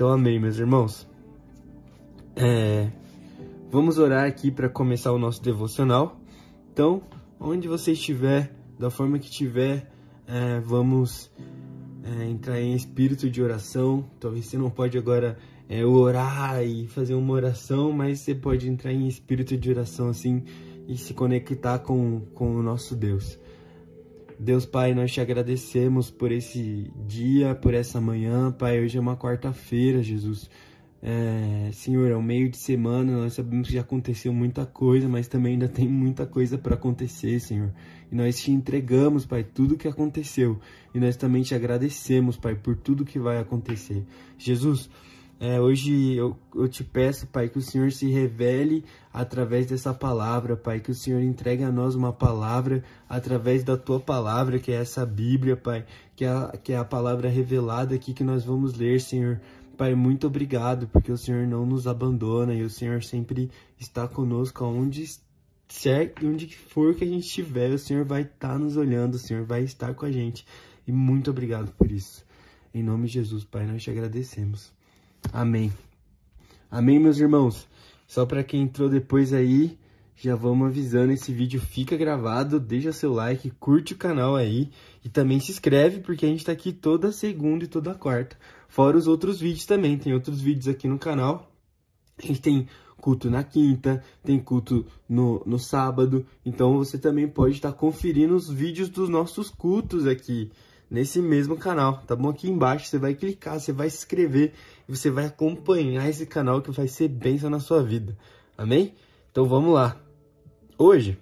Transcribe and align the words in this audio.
Então, 0.00 0.08
amém, 0.08 0.40
meus 0.40 0.58
irmãos. 0.58 1.06
É, 2.34 2.88
vamos 3.70 3.98
orar 3.98 4.26
aqui 4.26 4.50
para 4.50 4.66
começar 4.66 5.12
o 5.12 5.18
nosso 5.18 5.42
devocional. 5.42 6.18
Então, 6.72 7.02
onde 7.38 7.68
você 7.68 7.92
estiver, 7.92 8.50
da 8.78 8.88
forma 8.88 9.18
que 9.18 9.26
estiver, 9.26 9.92
é, 10.26 10.58
vamos 10.60 11.30
é, 12.02 12.24
entrar 12.24 12.58
em 12.62 12.74
espírito 12.74 13.28
de 13.28 13.42
oração. 13.42 14.08
Talvez 14.18 14.46
você 14.46 14.56
não 14.56 14.70
pode 14.70 14.96
agora 14.96 15.36
é, 15.68 15.84
orar 15.84 16.64
e 16.64 16.86
fazer 16.86 17.12
uma 17.12 17.34
oração, 17.34 17.92
mas 17.92 18.20
você 18.20 18.34
pode 18.34 18.70
entrar 18.70 18.94
em 18.94 19.06
espírito 19.06 19.54
de 19.54 19.68
oração 19.70 20.08
assim 20.08 20.44
e 20.88 20.96
se 20.96 21.12
conectar 21.12 21.78
com, 21.78 22.22
com 22.32 22.56
o 22.56 22.62
nosso 22.62 22.96
Deus. 22.96 23.38
Deus 24.42 24.64
Pai, 24.64 24.94
nós 24.94 25.12
te 25.12 25.20
agradecemos 25.20 26.10
por 26.10 26.32
esse 26.32 26.90
dia, 27.06 27.54
por 27.54 27.74
essa 27.74 28.00
manhã, 28.00 28.50
Pai. 28.50 28.80
Hoje 28.80 28.96
é 28.96 29.00
uma 29.00 29.14
quarta-feira, 29.14 30.02
Jesus. 30.02 30.48
É, 31.02 31.68
Senhor, 31.74 32.10
é 32.10 32.16
um 32.16 32.22
meio 32.22 32.48
de 32.48 32.56
semana, 32.56 33.12
nós 33.18 33.34
sabemos 33.34 33.68
que 33.68 33.74
já 33.74 33.82
aconteceu 33.82 34.32
muita 34.32 34.64
coisa, 34.64 35.10
mas 35.10 35.28
também 35.28 35.52
ainda 35.52 35.68
tem 35.68 35.86
muita 35.86 36.24
coisa 36.24 36.56
para 36.56 36.74
acontecer, 36.74 37.38
Senhor. 37.38 37.70
E 38.10 38.14
nós 38.14 38.40
te 38.40 38.50
entregamos, 38.50 39.26
Pai, 39.26 39.44
tudo 39.44 39.76
que 39.76 39.86
aconteceu. 39.86 40.58
E 40.94 40.98
nós 40.98 41.16
também 41.16 41.42
te 41.42 41.54
agradecemos, 41.54 42.38
Pai, 42.38 42.54
por 42.54 42.74
tudo 42.74 43.04
que 43.04 43.18
vai 43.18 43.38
acontecer. 43.38 44.06
Jesus, 44.38 44.88
é, 45.40 45.58
hoje 45.58 46.14
eu, 46.14 46.36
eu 46.54 46.68
te 46.68 46.84
peço, 46.84 47.26
Pai, 47.26 47.48
que 47.48 47.56
o 47.56 47.62
Senhor 47.62 47.90
se 47.92 48.10
revele 48.10 48.84
através 49.10 49.64
dessa 49.64 49.94
palavra, 49.94 50.54
Pai, 50.54 50.80
que 50.80 50.90
o 50.90 50.94
Senhor 50.94 51.22
entregue 51.22 51.64
a 51.64 51.72
nós 51.72 51.94
uma 51.94 52.12
palavra 52.12 52.84
através 53.08 53.64
da 53.64 53.74
tua 53.74 53.98
palavra, 53.98 54.58
que 54.58 54.70
é 54.70 54.74
essa 54.74 55.06
Bíblia, 55.06 55.56
Pai, 55.56 55.86
que 56.14 56.26
é, 56.26 56.28
a, 56.28 56.48
que 56.62 56.74
é 56.74 56.76
a 56.76 56.84
palavra 56.84 57.30
revelada 57.30 57.94
aqui 57.94 58.12
que 58.12 58.22
nós 58.22 58.44
vamos 58.44 58.74
ler, 58.74 59.00
Senhor. 59.00 59.40
Pai, 59.78 59.94
muito 59.94 60.26
obrigado, 60.26 60.86
porque 60.88 61.10
o 61.10 61.16
Senhor 61.16 61.46
não 61.46 61.64
nos 61.64 61.86
abandona 61.86 62.52
e 62.52 62.62
o 62.62 62.68
Senhor 62.68 63.02
sempre 63.02 63.50
está 63.78 64.06
conosco 64.06 64.62
aonde 64.62 65.06
certo, 65.68 66.26
onde 66.26 66.54
for 66.54 66.94
que 66.94 67.04
a 67.04 67.06
gente 67.06 67.24
estiver, 67.24 67.70
o 67.70 67.78
Senhor 67.78 68.04
vai 68.04 68.22
estar 68.22 68.50
tá 68.50 68.58
nos 68.58 68.76
olhando, 68.76 69.14
o 69.14 69.18
Senhor 69.18 69.46
vai 69.46 69.62
estar 69.62 69.94
com 69.94 70.04
a 70.04 70.12
gente. 70.12 70.44
E 70.86 70.92
muito 70.92 71.30
obrigado 71.30 71.72
por 71.72 71.90
isso. 71.90 72.26
Em 72.74 72.82
nome 72.82 73.06
de 73.06 73.14
Jesus, 73.14 73.42
Pai, 73.42 73.66
nós 73.66 73.82
te 73.82 73.90
agradecemos. 73.90 74.78
Amém. 75.32 75.72
Amém, 76.70 76.98
meus 76.98 77.18
irmãos. 77.18 77.68
Só 78.06 78.26
para 78.26 78.42
quem 78.42 78.62
entrou 78.62 78.88
depois 78.88 79.32
aí, 79.32 79.78
já 80.16 80.34
vamos 80.34 80.68
avisando, 80.68 81.12
esse 81.12 81.32
vídeo 81.32 81.60
fica 81.60 81.96
gravado, 81.96 82.60
deixa 82.60 82.92
seu 82.92 83.12
like, 83.12 83.50
curte 83.52 83.94
o 83.94 83.96
canal 83.96 84.36
aí 84.36 84.70
e 85.04 85.08
também 85.08 85.40
se 85.40 85.50
inscreve 85.50 86.00
porque 86.00 86.26
a 86.26 86.28
gente 86.28 86.44
tá 86.44 86.52
aqui 86.52 86.72
toda 86.72 87.12
segunda 87.12 87.64
e 87.64 87.68
toda 87.68 87.94
quarta. 87.94 88.36
Fora 88.68 88.96
os 88.96 89.06
outros 89.06 89.40
vídeos 89.40 89.64
também, 89.64 89.96
tem 89.96 90.12
outros 90.12 90.40
vídeos 90.40 90.68
aqui 90.68 90.88
no 90.88 90.98
canal. 90.98 91.50
A 92.18 92.26
gente 92.26 92.40
tem 92.40 92.68
culto 92.98 93.30
na 93.30 93.42
quinta, 93.42 94.04
tem 94.22 94.38
culto 94.38 94.84
no, 95.08 95.42
no 95.46 95.58
sábado, 95.58 96.26
então 96.44 96.76
você 96.76 96.98
também 96.98 97.26
pode 97.26 97.54
estar 97.54 97.72
tá 97.72 97.78
conferindo 97.78 98.34
os 98.34 98.50
vídeos 98.50 98.88
dos 98.88 99.08
nossos 99.08 99.48
cultos 99.48 100.06
aqui 100.06 100.50
nesse 100.90 101.20
mesmo 101.22 101.56
canal, 101.56 102.02
tá 102.06 102.16
bom? 102.16 102.30
Aqui 102.30 102.50
embaixo 102.50 102.86
você 102.86 102.98
vai 102.98 103.14
clicar, 103.14 103.60
você 103.60 103.72
vai 103.72 103.88
se 103.88 103.98
inscrever 103.98 104.52
e 104.88 104.96
você 104.96 105.10
vai 105.10 105.26
acompanhar 105.26 106.08
esse 106.08 106.26
canal 106.26 106.60
que 106.60 106.70
vai 106.72 106.88
ser 106.88 107.08
bênção 107.08 107.48
na 107.48 107.60
sua 107.60 107.82
vida, 107.82 108.16
amém? 108.58 108.94
Então 109.30 109.44
vamos 109.44 109.72
lá. 109.72 109.96
Hoje 110.76 111.16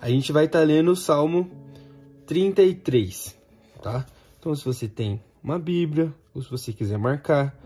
a 0.00 0.10
gente 0.10 0.32
vai 0.32 0.46
estar 0.46 0.58
tá 0.60 0.64
lendo 0.64 0.90
o 0.90 0.96
Salmo 0.96 1.48
33, 2.26 3.38
tá? 3.80 4.04
Então 4.40 4.54
se 4.54 4.64
você 4.64 4.88
tem 4.88 5.22
uma 5.42 5.58
Bíblia 5.58 6.12
ou 6.34 6.42
se 6.42 6.50
você 6.50 6.72
quiser 6.72 6.98
marcar, 6.98 7.56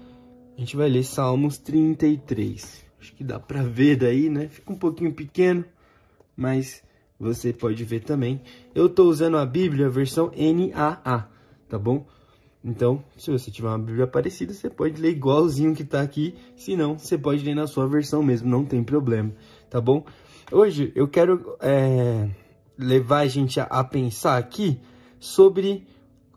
a 0.56 0.60
gente 0.60 0.76
vai 0.76 0.88
ler 0.88 1.04
Salmos 1.04 1.56
33. 1.56 2.84
Acho 3.00 3.14
que 3.14 3.24
dá 3.24 3.38
pra 3.38 3.62
ver 3.62 3.96
daí, 3.96 4.28
né? 4.28 4.48
Fica 4.48 4.72
um 4.72 4.76
pouquinho 4.76 5.14
pequeno, 5.14 5.64
mas 6.36 6.82
você 7.18 7.52
pode 7.52 7.82
ver 7.84 8.00
também. 8.00 8.40
Eu 8.74 8.86
estou 8.86 9.08
usando 9.08 9.36
a 9.36 9.44
Bíblia 9.44 9.88
versão 9.88 10.30
NAA, 10.36 11.28
tá 11.68 11.78
bom? 11.78 12.06
Então, 12.64 13.02
se 13.16 13.30
você 13.30 13.50
tiver 13.50 13.68
uma 13.68 13.78
Bíblia 13.78 14.06
parecida, 14.06 14.52
você 14.52 14.68
pode 14.68 15.00
ler 15.00 15.10
igualzinho 15.10 15.74
que 15.74 15.82
está 15.82 16.00
aqui. 16.00 16.34
Se 16.56 16.76
não, 16.76 16.98
você 16.98 17.16
pode 17.16 17.44
ler 17.44 17.54
na 17.54 17.66
sua 17.66 17.86
versão 17.86 18.22
mesmo, 18.22 18.48
não 18.48 18.64
tem 18.64 18.82
problema, 18.82 19.32
tá 19.70 19.80
bom? 19.80 20.04
Hoje 20.50 20.92
eu 20.94 21.06
quero 21.06 21.56
é, 21.60 22.28
levar 22.76 23.20
a 23.20 23.26
gente 23.26 23.60
a, 23.60 23.64
a 23.64 23.84
pensar 23.84 24.38
aqui 24.38 24.80
sobre 25.18 25.86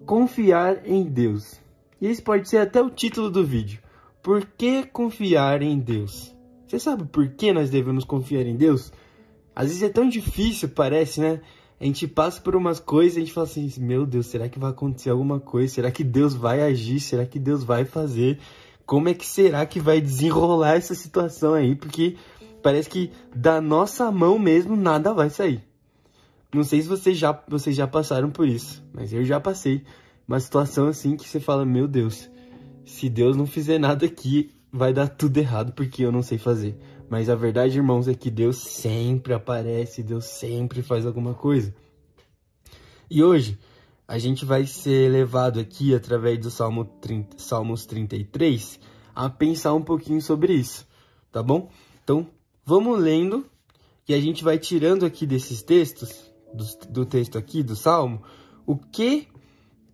confiar 0.06 0.88
em 0.88 1.04
Deus. 1.04 1.60
E 2.00 2.08
esse 2.08 2.22
pode 2.22 2.50
ser 2.50 2.58
até 2.58 2.82
o 2.82 2.90
título 2.90 3.30
do 3.30 3.46
vídeo. 3.46 3.80
Por 4.22 4.46
que 4.46 4.84
confiar 4.84 5.62
em 5.62 5.80
Deus? 5.80 6.36
Você 6.68 6.80
sabe 6.80 7.06
por 7.06 7.28
que 7.30 7.52
nós 7.52 7.70
devemos 7.70 8.04
confiar 8.04 8.46
em 8.46 8.56
Deus? 8.56 8.92
Às 9.56 9.68
vezes 9.68 9.84
é 9.84 9.90
tão 9.90 10.08
difícil, 10.08 10.70
parece, 10.70 11.20
né? 11.20 11.42
A 11.80 11.86
gente 11.86 12.08
passa 12.08 12.40
por 12.40 12.56
umas 12.56 12.80
coisas 12.80 13.16
e 13.16 13.18
a 13.18 13.22
gente 13.22 13.34
fala 13.34 13.48
assim: 13.48 13.72
Meu 13.80 14.06
Deus, 14.06 14.28
será 14.28 14.48
que 14.48 14.60
vai 14.60 14.70
acontecer 14.70 15.10
alguma 15.10 15.40
coisa? 15.40 15.74
Será 15.74 15.90
que 15.90 16.04
Deus 16.04 16.36
vai 16.36 16.62
agir? 16.62 17.00
Será 17.00 17.26
que 17.26 17.40
Deus 17.40 17.64
vai 17.64 17.86
fazer? 17.86 18.40
Como 18.86 19.10
é 19.10 19.14
que 19.14 19.26
será 19.26 19.66
que 19.66 19.80
vai 19.80 20.00
desenrolar 20.00 20.76
essa 20.76 20.94
situação 20.94 21.54
aí? 21.54 21.76
Porque 21.76 22.18
parece 22.62 22.90
que 22.90 23.12
da 23.36 23.60
nossa 23.60 24.12
mão 24.12 24.38
mesmo 24.38 24.76
nada 24.76 25.14
vai 25.14 25.30
sair. 25.30 25.64
Não 26.54 26.64
sei 26.64 26.82
se 26.82 26.88
vocês 26.88 27.18
já, 27.18 27.32
vocês 27.48 27.76
já 27.76 27.88
passaram 27.88 28.30
por 28.30 28.48
isso, 28.48 28.84
mas 28.94 29.12
eu 29.12 29.24
já 29.24 29.40
passei. 29.40 29.84
Uma 30.28 30.40
situação 30.40 30.88
assim 30.88 31.16
que 31.16 31.28
você 31.28 31.40
fala: 31.40 31.66
Meu 31.66 31.88
Deus, 31.88 32.30
se 32.86 33.10
Deus 33.10 33.36
não 33.36 33.48
fizer 33.48 33.80
nada 33.80 34.06
aqui, 34.06 34.52
vai 34.72 34.94
dar 34.94 35.08
tudo 35.08 35.38
errado 35.38 35.74
porque 35.74 36.04
eu 36.04 36.12
não 36.12 36.22
sei 36.22 36.38
fazer. 36.38 36.78
Mas 37.12 37.30
a 37.30 37.36
verdade, 37.36 37.76
irmãos, 37.78 38.08
é 38.08 38.14
que 38.14 38.32
Deus 38.32 38.56
sempre 38.56 39.34
aparece, 39.34 40.02
Deus 40.02 40.24
sempre 40.24 40.82
faz 40.82 41.06
alguma 41.06 41.34
coisa. 41.34 41.76
E 43.10 43.22
hoje 43.22 43.60
a 44.08 44.18
gente 44.18 44.46
vai 44.46 44.66
ser 44.66 45.12
levado 45.12 45.60
aqui 45.60 45.94
através 45.94 46.40
do 46.40 46.50
Salmo 46.50 46.86
30, 46.86 47.38
Salmos 47.38 47.86
33 47.86 48.80
a 49.14 49.30
pensar 49.30 49.74
um 49.74 49.82
pouquinho 49.82 50.22
sobre 50.22 50.54
isso, 50.54 50.88
tá 51.34 51.44
bom? 51.44 51.70
Então, 52.02 52.30
vamos 52.64 52.98
lendo 52.98 53.46
e 54.08 54.14
a 54.14 54.22
gente 54.22 54.42
vai 54.42 54.58
tirando 54.58 55.06
aqui 55.06 55.26
desses 55.26 55.62
textos, 55.62 56.32
do, 56.54 56.64
do 56.88 57.06
texto 57.06 57.38
aqui 57.38 57.62
do 57.62 57.76
Salmo, 57.76 58.24
o 58.66 58.78
que 58.78 59.28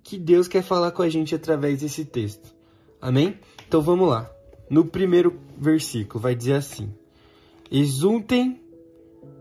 que 0.03 0.19
Deus 0.19 0.47
quer 0.47 0.61
falar 0.61 0.91
com 0.91 1.01
a 1.01 1.09
gente 1.09 1.33
através 1.33 1.81
desse 1.81 2.05
texto. 2.05 2.53
Amém? 3.01 3.39
Então 3.67 3.81
vamos 3.81 4.07
lá. 4.07 4.31
No 4.69 4.85
primeiro 4.85 5.41
versículo 5.57 6.21
vai 6.21 6.35
dizer 6.35 6.53
assim: 6.53 6.93
Exultem 7.71 8.61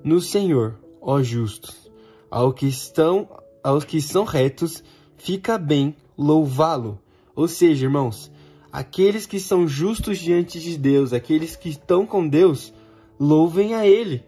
no 0.02 0.20
Senhor, 0.20 0.78
ó 1.00 1.22
justos. 1.22 1.90
Ao 2.30 2.52
que 2.52 2.66
estão, 2.66 3.28
aos 3.62 3.84
que 3.84 4.00
são 4.00 4.24
retos, 4.24 4.82
fica 5.16 5.56
bem 5.56 5.96
louvá-lo. 6.18 6.98
Ou 7.34 7.46
seja, 7.46 7.86
irmãos, 7.86 8.30
aqueles 8.72 9.26
que 9.26 9.38
são 9.38 9.68
justos 9.68 10.18
diante 10.18 10.60
de 10.60 10.76
Deus, 10.76 11.12
aqueles 11.12 11.54
que 11.54 11.68
estão 11.68 12.06
com 12.06 12.26
Deus, 12.26 12.72
louvem 13.18 13.74
a 13.74 13.86
Ele, 13.86 14.24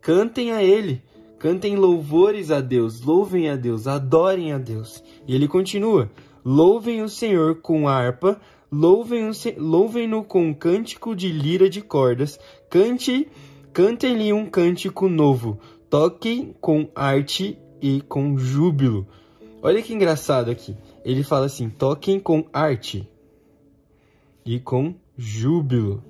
cantem 0.00 0.52
a 0.52 0.62
Ele, 0.62 1.02
cantem 1.38 1.76
louvores 1.76 2.50
a 2.50 2.60
Deus, 2.60 3.00
louvem 3.00 3.48
a 3.48 3.56
Deus, 3.56 3.86
adorem 3.86 4.52
a 4.52 4.58
Deus. 4.58 5.02
E 5.26 5.34
ele 5.34 5.48
continua: 5.48 6.10
louvem 6.44 7.02
o 7.02 7.08
Senhor 7.08 7.56
com 7.56 7.88
harpa, 7.88 8.40
louvem-no 8.70 9.32
louvem 9.56 10.22
com 10.24 10.46
um 10.46 10.54
cântico 10.54 11.14
de 11.14 11.30
lira 11.30 11.68
de 11.68 11.80
cordas, 11.80 12.38
cante, 12.68 13.28
cantem-lhe 13.72 14.32
um 14.32 14.46
cântico 14.46 15.08
novo, 15.08 15.58
toquem 15.88 16.54
com 16.60 16.88
arte 16.94 17.58
e 17.82 18.00
com 18.02 18.38
júbilo. 18.38 19.06
Olha 19.62 19.82
que 19.82 19.92
engraçado 19.92 20.50
aqui. 20.50 20.76
Ele 21.04 21.22
fala 21.22 21.46
assim: 21.46 21.68
toquem 21.68 22.18
com 22.18 22.46
arte 22.52 23.08
e 24.44 24.58
com 24.58 24.94
júbilo. 25.16 26.02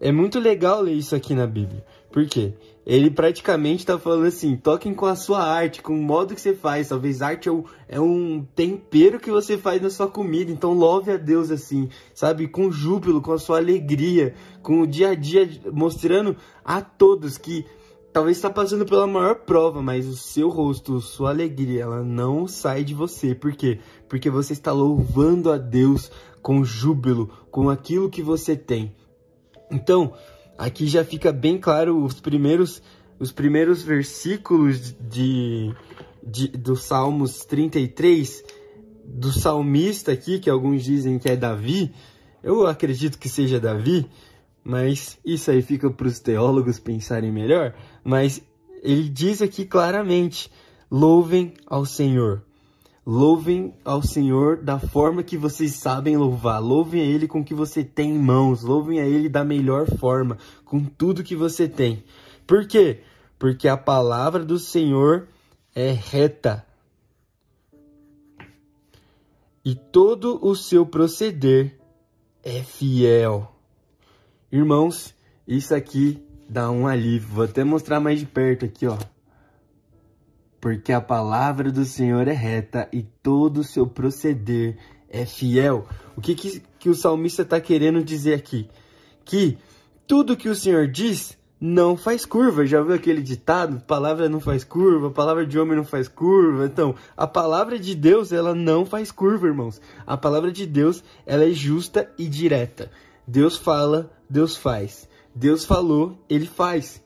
É 0.00 0.10
muito 0.10 0.40
legal 0.40 0.80
ler 0.80 0.94
isso 0.94 1.14
aqui 1.14 1.34
na 1.34 1.46
Bíblia. 1.46 1.84
Por 2.10 2.26
quê? 2.26 2.54
Ele 2.86 3.10
praticamente 3.10 3.80
está 3.80 3.98
falando 3.98 4.26
assim: 4.26 4.56
toquem 4.56 4.94
com 4.94 5.06
a 5.06 5.14
sua 5.14 5.42
arte, 5.42 5.82
com 5.82 5.92
o 5.92 6.02
modo 6.02 6.34
que 6.34 6.40
você 6.40 6.54
faz. 6.54 6.88
Talvez 6.88 7.20
arte 7.20 7.48
é 7.48 7.52
um, 7.52 7.64
é 7.88 8.00
um 8.00 8.46
tempero 8.54 9.20
que 9.20 9.30
você 9.30 9.58
faz 9.58 9.80
na 9.82 9.90
sua 9.90 10.08
comida. 10.08 10.50
Então 10.50 10.72
louve 10.72 11.12
a 11.12 11.16
Deus 11.16 11.50
assim, 11.50 11.88
sabe? 12.14 12.48
Com 12.48 12.70
júbilo, 12.70 13.20
com 13.20 13.32
a 13.32 13.38
sua 13.38 13.58
alegria, 13.58 14.34
com 14.62 14.80
o 14.80 14.86
dia 14.86 15.10
a 15.10 15.14
dia, 15.14 15.48
mostrando 15.72 16.36
a 16.64 16.80
todos 16.80 17.36
que 17.36 17.66
talvez 18.12 18.36
está 18.36 18.50
passando 18.50 18.84
pela 18.84 19.06
maior 19.06 19.36
prova, 19.36 19.82
mas 19.82 20.06
o 20.06 20.16
seu 20.16 20.48
rosto, 20.48 21.00
sua 21.00 21.30
alegria, 21.30 21.82
ela 21.82 22.02
não 22.02 22.46
sai 22.46 22.82
de 22.82 22.94
você. 22.94 23.34
Por 23.34 23.52
quê? 23.52 23.78
Porque 24.08 24.30
você 24.30 24.52
está 24.52 24.72
louvando 24.72 25.52
a 25.52 25.58
Deus 25.58 26.10
com 26.42 26.64
júbilo, 26.64 27.30
com 27.50 27.68
aquilo 27.68 28.10
que 28.10 28.22
você 28.22 28.56
tem. 28.56 28.94
Então, 29.70 30.14
aqui 30.60 30.86
já 30.86 31.02
fica 31.02 31.32
bem 31.32 31.58
claro 31.58 32.04
os 32.04 32.20
primeiros, 32.20 32.82
os 33.18 33.32
primeiros 33.32 33.82
versículos 33.82 34.94
de, 35.00 35.74
de, 36.22 36.48
do 36.48 36.76
Salmos 36.76 37.44
33 37.46 38.44
do 39.02 39.32
salmista 39.32 40.12
aqui, 40.12 40.38
que 40.38 40.48
alguns 40.48 40.84
dizem 40.84 41.18
que 41.18 41.28
é 41.28 41.34
Davi, 41.34 41.92
eu 42.42 42.66
acredito 42.66 43.18
que 43.18 43.28
seja 43.28 43.58
Davi, 43.58 44.06
mas 44.62 45.18
isso 45.24 45.50
aí 45.50 45.62
fica 45.62 45.90
para 45.90 46.06
os 46.06 46.20
teólogos 46.20 46.78
pensarem 46.78 47.32
melhor. 47.32 47.74
Mas 48.04 48.40
ele 48.82 49.08
diz 49.08 49.42
aqui 49.42 49.64
claramente: 49.64 50.50
louvem 50.90 51.54
ao 51.66 51.84
Senhor. 51.84 52.44
Louvem 53.12 53.74
ao 53.84 54.04
Senhor 54.04 54.58
da 54.58 54.78
forma 54.78 55.24
que 55.24 55.36
vocês 55.36 55.72
sabem 55.72 56.16
louvar. 56.16 56.62
Louvem 56.62 57.00
a 57.00 57.04
Ele 57.04 57.26
com 57.26 57.40
o 57.40 57.44
que 57.44 57.52
você 57.52 57.82
tem 57.82 58.14
em 58.14 58.18
mãos. 58.20 58.62
Louvem 58.62 59.00
a 59.00 59.04
Ele 59.04 59.28
da 59.28 59.42
melhor 59.42 59.88
forma, 59.98 60.38
com 60.64 60.84
tudo 60.84 61.24
que 61.24 61.34
você 61.34 61.68
tem. 61.68 62.04
Por 62.46 62.68
quê? 62.68 63.00
Porque 63.36 63.66
a 63.66 63.76
palavra 63.76 64.44
do 64.44 64.60
Senhor 64.60 65.26
é 65.74 65.90
reta. 65.90 66.64
E 69.64 69.74
todo 69.74 70.38
o 70.40 70.54
seu 70.54 70.86
proceder 70.86 71.80
é 72.44 72.62
fiel. 72.62 73.52
Irmãos, 74.52 75.12
isso 75.48 75.74
aqui 75.74 76.22
dá 76.48 76.70
um 76.70 76.86
alívio. 76.86 77.28
Vou 77.28 77.44
até 77.44 77.64
mostrar 77.64 77.98
mais 77.98 78.20
de 78.20 78.26
perto 78.26 78.66
aqui, 78.66 78.86
ó. 78.86 78.96
Porque 80.60 80.92
a 80.92 81.00
palavra 81.00 81.72
do 81.72 81.84
Senhor 81.84 82.28
é 82.28 82.32
reta 82.32 82.88
e 82.92 83.02
todo 83.02 83.58
o 83.58 83.64
seu 83.64 83.86
proceder 83.86 84.76
é 85.08 85.24
fiel. 85.24 85.86
O 86.16 86.20
que, 86.20 86.34
que, 86.34 86.62
que 86.78 86.88
o 86.90 86.94
salmista 86.94 87.42
está 87.42 87.60
querendo 87.60 88.04
dizer 88.04 88.34
aqui? 88.34 88.68
Que 89.24 89.56
tudo 90.06 90.36
que 90.36 90.48
o 90.48 90.54
Senhor 90.54 90.86
diz 90.86 91.38
não 91.60 91.96
faz 91.96 92.24
curva. 92.24 92.66
Já 92.66 92.82
viu 92.82 92.94
aquele 92.94 93.22
ditado? 93.22 93.80
Palavra 93.80 94.28
não 94.28 94.40
faz 94.40 94.64
curva, 94.64 95.10
palavra 95.10 95.46
de 95.46 95.58
homem 95.58 95.76
não 95.76 95.84
faz 95.84 96.08
curva. 96.08 96.66
Então, 96.66 96.94
a 97.16 97.26
palavra 97.26 97.78
de 97.78 97.94
Deus, 97.94 98.32
ela 98.32 98.54
não 98.54 98.86
faz 98.86 99.12
curva, 99.12 99.46
irmãos. 99.46 99.80
A 100.06 100.16
palavra 100.16 100.50
de 100.50 100.66
Deus, 100.66 101.04
ela 101.26 101.44
é 101.44 101.52
justa 101.52 102.10
e 102.18 102.26
direta. 102.26 102.90
Deus 103.26 103.56
fala, 103.56 104.10
Deus 104.28 104.56
faz. 104.56 105.08
Deus 105.34 105.64
falou, 105.64 106.18
ele 106.28 106.46
faz. 106.46 107.02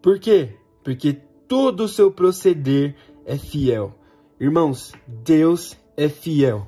Por 0.00 0.18
quê? 0.18 0.56
Porque 0.82 1.20
todo 1.52 1.84
o 1.84 1.88
seu 1.88 2.10
proceder 2.10 2.96
é 3.26 3.36
fiel. 3.36 3.94
Irmãos, 4.40 4.94
Deus 5.06 5.76
é 5.98 6.08
fiel. 6.08 6.66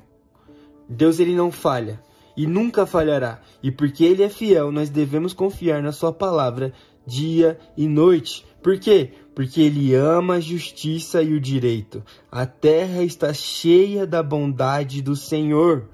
Deus 0.87 1.19
ele 1.19 1.33
não 1.35 1.51
falha 1.51 1.99
e 2.37 2.45
nunca 2.45 2.85
falhará. 2.85 3.41
E 3.63 3.71
porque 3.71 4.05
ele 4.05 4.21
é 4.21 4.29
fiel, 4.29 4.71
nós 4.71 4.91
devemos 4.91 5.33
confiar 5.33 5.81
na 5.81 5.91
sua 5.91 6.13
palavra 6.13 6.71
dia 7.03 7.57
e 7.75 7.87
noite. 7.87 8.45
Por 8.61 8.77
quê? 8.77 9.13
Porque 9.33 9.59
ele 9.59 9.95
ama 9.95 10.35
a 10.35 10.39
justiça 10.39 11.19
e 11.23 11.33
o 11.33 11.41
direito. 11.41 12.03
A 12.31 12.45
terra 12.45 13.01
está 13.01 13.33
cheia 13.33 14.05
da 14.05 14.21
bondade 14.21 15.01
do 15.01 15.15
Senhor. 15.15 15.89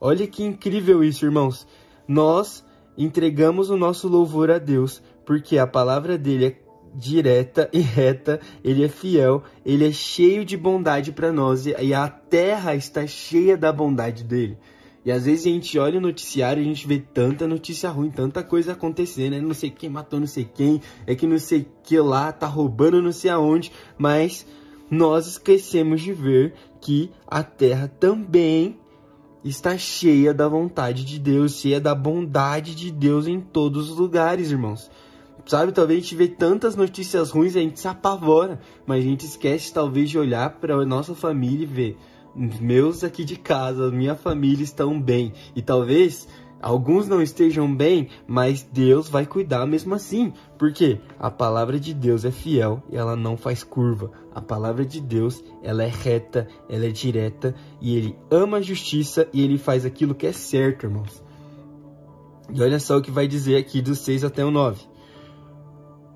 Olha 0.00 0.26
que 0.26 0.42
incrível 0.42 1.04
isso, 1.04 1.26
irmãos. 1.26 1.66
Nós 2.08 2.64
entregamos 2.96 3.68
o 3.68 3.76
nosso 3.76 4.08
louvor 4.08 4.50
a 4.50 4.56
Deus, 4.56 5.02
porque 5.26 5.58
a 5.58 5.66
palavra 5.66 6.16
dele 6.16 6.46
é 6.46 6.65
direta 6.96 7.68
e 7.72 7.80
reta, 7.80 8.40
ele 8.64 8.84
é 8.84 8.88
fiel, 8.88 9.42
ele 9.64 9.86
é 9.86 9.92
cheio 9.92 10.44
de 10.44 10.56
bondade 10.56 11.12
para 11.12 11.30
nós 11.30 11.66
e 11.66 11.94
a 11.94 12.08
terra 12.08 12.74
está 12.74 13.06
cheia 13.06 13.56
da 13.56 13.72
bondade 13.72 14.24
dele. 14.24 14.58
E 15.04 15.12
às 15.12 15.24
vezes 15.24 15.46
a 15.46 15.50
gente 15.50 15.78
olha 15.78 15.98
o 15.98 16.02
noticiário 16.02 16.60
e 16.60 16.66
a 16.66 16.68
gente 16.68 16.88
vê 16.88 16.98
tanta 16.98 17.46
notícia 17.46 17.88
ruim, 17.90 18.10
tanta 18.10 18.42
coisa 18.42 18.72
acontecendo, 18.72 19.34
né? 19.34 19.40
Não 19.40 19.54
sei 19.54 19.70
quem 19.70 19.88
matou 19.88 20.18
não 20.18 20.26
sei 20.26 20.44
quem, 20.44 20.80
é 21.06 21.14
que 21.14 21.28
não 21.28 21.38
sei 21.38 21.64
que 21.84 21.96
lá 22.00 22.32
tá 22.32 22.48
roubando 22.48 23.00
não 23.00 23.12
sei 23.12 23.30
aonde, 23.30 23.70
mas 23.96 24.44
nós 24.90 25.28
esquecemos 25.28 26.00
de 26.00 26.12
ver 26.12 26.54
que 26.80 27.12
a 27.26 27.44
terra 27.44 27.86
também 27.86 28.78
está 29.44 29.78
cheia 29.78 30.34
da 30.34 30.48
vontade 30.48 31.04
de 31.04 31.20
Deus, 31.20 31.60
cheia 31.60 31.80
da 31.80 31.94
bondade 31.94 32.74
de 32.74 32.90
Deus 32.90 33.28
em 33.28 33.40
todos 33.40 33.90
os 33.90 33.98
lugares, 33.98 34.50
irmãos. 34.50 34.90
Sabe, 35.46 35.70
talvez 35.70 36.00
a 36.00 36.02
gente 36.02 36.16
vê 36.16 36.26
tantas 36.26 36.74
notícias 36.74 37.30
ruins 37.30 37.54
e 37.54 37.58
a 37.58 37.62
gente 37.62 37.78
se 37.78 37.86
apavora, 37.86 38.58
mas 38.84 38.98
a 38.98 39.06
gente 39.06 39.24
esquece 39.24 39.72
talvez 39.72 40.10
de 40.10 40.18
olhar 40.18 40.50
para 40.58 40.74
a 40.74 40.84
nossa 40.84 41.14
família 41.14 41.62
e 41.62 41.66
ver 41.66 41.98
meus 42.60 43.02
aqui 43.02 43.24
de 43.24 43.36
casa, 43.36 43.90
minha 43.90 44.14
família 44.14 44.62
estão 44.62 45.00
bem. 45.00 45.32
E 45.54 45.62
talvez 45.62 46.28
alguns 46.60 47.08
não 47.08 47.22
estejam 47.22 47.72
bem, 47.72 48.08
mas 48.26 48.62
Deus 48.62 49.08
vai 49.08 49.24
cuidar 49.24 49.66
mesmo 49.66 49.94
assim. 49.94 50.32
Porque 50.58 51.00
a 51.18 51.30
palavra 51.30 51.78
de 51.78 51.94
Deus 51.94 52.24
é 52.24 52.30
fiel 52.32 52.82
e 52.90 52.96
ela 52.96 53.16
não 53.16 53.36
faz 53.36 53.62
curva. 53.62 54.10
A 54.34 54.42
palavra 54.42 54.84
de 54.84 55.00
Deus, 55.00 55.42
ela 55.62 55.84
é 55.84 55.88
reta, 55.88 56.46
ela 56.68 56.86
é 56.86 56.90
direta 56.90 57.54
e 57.80 57.96
ele 57.96 58.18
ama 58.30 58.58
a 58.58 58.62
justiça 58.62 59.28
e 59.32 59.42
ele 59.42 59.58
faz 59.58 59.86
aquilo 59.86 60.14
que 60.14 60.26
é 60.26 60.32
certo, 60.32 60.86
irmãos. 60.86 61.24
E 62.52 62.60
olha 62.60 62.78
só 62.78 62.98
o 62.98 63.02
que 63.02 63.10
vai 63.10 63.26
dizer 63.26 63.56
aqui 63.56 63.80
dos 63.80 64.00
6 64.00 64.24
até 64.24 64.44
o 64.44 64.50
9. 64.50 64.95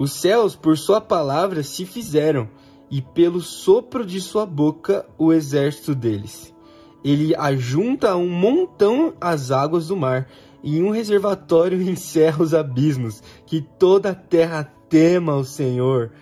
Os 0.00 0.12
céus, 0.12 0.56
por 0.56 0.79
sua 0.79 0.99
palavra, 0.99 1.62
se 1.62 1.85
fizeram, 1.85 2.49
e 2.91 3.02
pelo 3.02 3.43
sopro 3.43 4.02
de 4.06 4.19
sua 4.19 4.47
boca 4.47 5.06
o 5.19 5.31
exército 5.31 5.94
deles. 5.94 6.55
Ele 7.05 7.37
ajunta 7.37 8.17
um 8.17 8.26
montão 8.26 9.12
as 9.20 9.50
águas 9.50 9.88
do 9.88 9.97
mar, 9.97 10.26
e 10.62 10.82
um 10.82 10.88
reservatório 10.91 11.82
encerra 11.87 12.43
os 12.43 12.55
abismos, 12.55 13.23
que 13.44 13.61
toda 13.61 14.12
a 14.12 14.14
terra 14.14 14.64
tema 14.88 15.37
o 15.37 15.44
Senhor. 15.44 16.12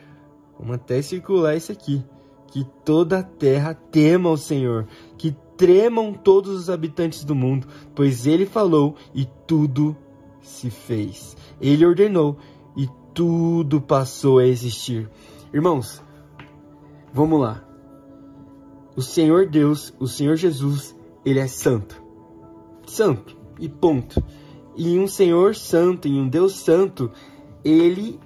Vamos 0.59 0.75
até 0.75 1.01
circular 1.01 1.55
isso 1.55 1.71
aqui. 1.71 2.05
Que 2.49 2.65
toda 2.85 3.21
a 3.21 3.23
terra 3.23 3.75
tema 3.75 4.29
o 4.29 4.37
Senhor, 4.37 4.89
que 5.17 5.37
tremam 5.57 6.13
todos 6.13 6.53
os 6.53 6.69
habitantes 6.69 7.23
do 7.23 7.35
mundo, 7.35 7.69
pois 7.95 8.27
ele 8.27 8.45
falou 8.45 8.97
e 9.15 9.25
tudo 9.47 9.97
se 10.43 10.69
fez. 10.69 11.37
Ele 11.61 11.87
ordenou 11.87 12.39
tudo 13.19 13.81
passou 13.81 14.39
a 14.39 14.47
existir. 14.47 15.11
Irmãos, 15.53 16.01
Vamos 17.13 17.41
lá. 17.41 17.65
O 18.95 19.03
Senhor 19.03 19.47
Deus, 19.47 19.95
o 19.99 20.07
Senhor 20.07 20.37
Jesus, 20.37 20.95
ele 21.25 21.39
é 21.39 21.47
santo. 21.47 22.03
Santo 22.87 23.37
e 23.59 23.69
ponto. 23.69 24.23
E 24.77 24.99
um 24.99 25.09
Senhor 25.09 25.55
santo, 25.55 26.07
e 26.07 26.13
um 26.13 26.29
Deus 26.29 26.53
santo, 26.55 27.11
ele 27.65 28.21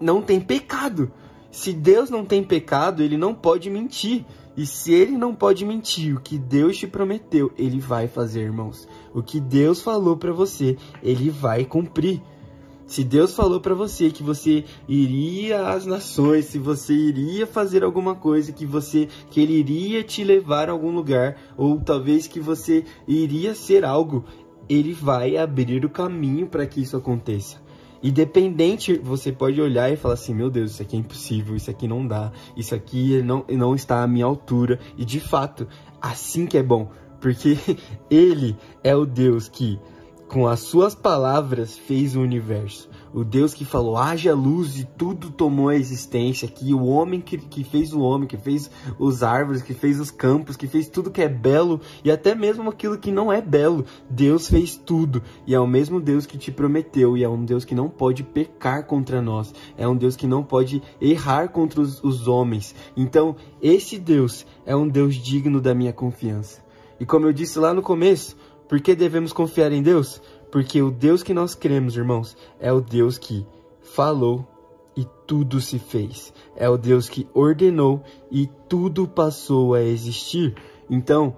não 0.00 0.22
tem 0.22 0.40
pecado. 0.40 1.12
Se 1.50 1.72
Deus 1.72 2.10
não 2.10 2.24
tem 2.24 2.42
pecado, 2.42 3.02
ele 3.02 3.16
não 3.16 3.34
pode 3.34 3.70
mentir. 3.70 4.24
E 4.56 4.64
se 4.64 4.92
ele 4.92 5.16
não 5.18 5.34
pode 5.34 5.64
mentir, 5.66 6.16
o 6.16 6.20
que 6.20 6.38
Deus 6.38 6.78
te 6.78 6.86
prometeu, 6.86 7.52
ele 7.58 7.78
vai 7.78 8.08
fazer, 8.08 8.40
irmãos. 8.40 8.88
O 9.14 9.22
que 9.22 9.38
Deus 9.38 9.82
falou 9.82 10.16
para 10.16 10.32
você, 10.32 10.78
ele 11.02 11.28
vai 11.28 11.64
cumprir. 11.64 12.22
Se 12.86 13.02
Deus 13.02 13.34
falou 13.34 13.60
para 13.60 13.74
você 13.74 14.10
que 14.10 14.22
você 14.22 14.64
iria 14.88 15.70
às 15.70 15.84
nações, 15.84 16.44
se 16.44 16.58
você 16.58 16.94
iria 16.94 17.46
fazer 17.46 17.82
alguma 17.82 18.14
coisa, 18.14 18.52
que 18.52 18.64
você 18.64 19.08
que 19.28 19.40
ele 19.40 19.54
iria 19.54 20.04
te 20.04 20.22
levar 20.22 20.68
a 20.68 20.72
algum 20.72 20.92
lugar, 20.92 21.36
ou 21.56 21.80
talvez 21.80 22.28
que 22.28 22.38
você 22.38 22.84
iria 23.08 23.56
ser 23.56 23.84
algo, 23.84 24.24
ele 24.68 24.92
vai 24.92 25.36
abrir 25.36 25.84
o 25.84 25.90
caminho 25.90 26.46
para 26.46 26.64
que 26.64 26.80
isso 26.80 26.96
aconteça. 26.96 27.60
Independente, 28.02 28.96
você 29.02 29.32
pode 29.32 29.60
olhar 29.60 29.92
e 29.92 29.96
falar 29.96 30.14
assim: 30.14 30.32
meu 30.32 30.48
Deus, 30.48 30.72
isso 30.72 30.82
aqui 30.82 30.96
é 30.96 31.00
impossível, 31.00 31.56
isso 31.56 31.70
aqui 31.70 31.88
não 31.88 32.06
dá, 32.06 32.30
isso 32.56 32.72
aqui 32.72 33.20
não, 33.22 33.44
não 33.48 33.74
está 33.74 34.04
à 34.04 34.06
minha 34.06 34.26
altura. 34.26 34.78
E 34.96 35.04
de 35.04 35.18
fato, 35.18 35.66
assim 36.00 36.46
que 36.46 36.56
é 36.56 36.62
bom, 36.62 36.88
porque 37.20 37.58
Ele 38.08 38.56
é 38.84 38.94
o 38.94 39.04
Deus 39.04 39.48
que 39.48 39.76
com 40.28 40.46
as 40.46 40.60
suas 40.60 40.94
palavras 40.94 41.76
fez 41.78 42.16
o 42.16 42.20
universo. 42.20 42.88
O 43.14 43.24
Deus 43.24 43.54
que 43.54 43.64
falou, 43.64 43.96
haja 43.96 44.34
luz 44.34 44.78
e 44.78 44.84
tudo 44.84 45.30
tomou 45.30 45.68
a 45.68 45.76
existência. 45.76 46.48
Que 46.48 46.74
o 46.74 46.84
homem 46.84 47.20
que, 47.20 47.38
que 47.38 47.64
fez 47.64 47.92
o 47.92 48.00
homem, 48.00 48.28
que 48.28 48.36
fez 48.36 48.70
os 48.98 49.22
árvores, 49.22 49.62
que 49.62 49.72
fez 49.72 49.98
os 49.98 50.10
campos, 50.10 50.56
que 50.56 50.66
fez 50.66 50.88
tudo 50.88 51.10
que 51.10 51.22
é 51.22 51.28
belo 51.28 51.80
e 52.04 52.10
até 52.10 52.34
mesmo 52.34 52.68
aquilo 52.68 52.98
que 52.98 53.10
não 53.10 53.32
é 53.32 53.40
belo. 53.40 53.86
Deus 54.10 54.48
fez 54.48 54.76
tudo. 54.76 55.22
E 55.46 55.54
é 55.54 55.60
o 55.60 55.66
mesmo 55.66 56.00
Deus 56.00 56.26
que 56.26 56.36
te 56.36 56.52
prometeu. 56.52 57.16
E 57.16 57.24
é 57.24 57.28
um 57.28 57.44
Deus 57.44 57.64
que 57.64 57.74
não 57.74 57.88
pode 57.88 58.22
pecar 58.22 58.84
contra 58.84 59.22
nós. 59.22 59.54
É 59.78 59.88
um 59.88 59.96
Deus 59.96 60.16
que 60.16 60.26
não 60.26 60.42
pode 60.42 60.82
errar 61.00 61.48
contra 61.48 61.80
os, 61.80 62.02
os 62.04 62.28
homens. 62.28 62.74
Então, 62.96 63.36
esse 63.62 63.98
Deus 63.98 64.44
é 64.66 64.76
um 64.76 64.88
Deus 64.88 65.14
digno 65.14 65.60
da 65.60 65.74
minha 65.74 65.92
confiança. 65.92 66.66
E 66.98 67.04
como 67.04 67.26
eu 67.26 67.32
disse 67.32 67.58
lá 67.58 67.74
no 67.74 67.82
começo, 67.82 68.36
por 68.68 68.80
que 68.80 68.94
devemos 68.94 69.32
confiar 69.32 69.72
em 69.72 69.82
Deus? 69.82 70.20
Porque 70.50 70.80
o 70.82 70.90
Deus 70.90 71.22
que 71.22 71.34
nós 71.34 71.54
cremos, 71.54 71.96
irmãos, 71.96 72.36
é 72.58 72.72
o 72.72 72.80
Deus 72.80 73.18
que 73.18 73.46
falou 73.82 74.46
e 74.96 75.06
tudo 75.26 75.60
se 75.60 75.78
fez. 75.78 76.32
É 76.56 76.68
o 76.68 76.76
Deus 76.76 77.08
que 77.08 77.28
ordenou 77.34 78.02
e 78.30 78.48
tudo 78.68 79.06
passou 79.06 79.74
a 79.74 79.82
existir. 79.82 80.54
Então, 80.88 81.36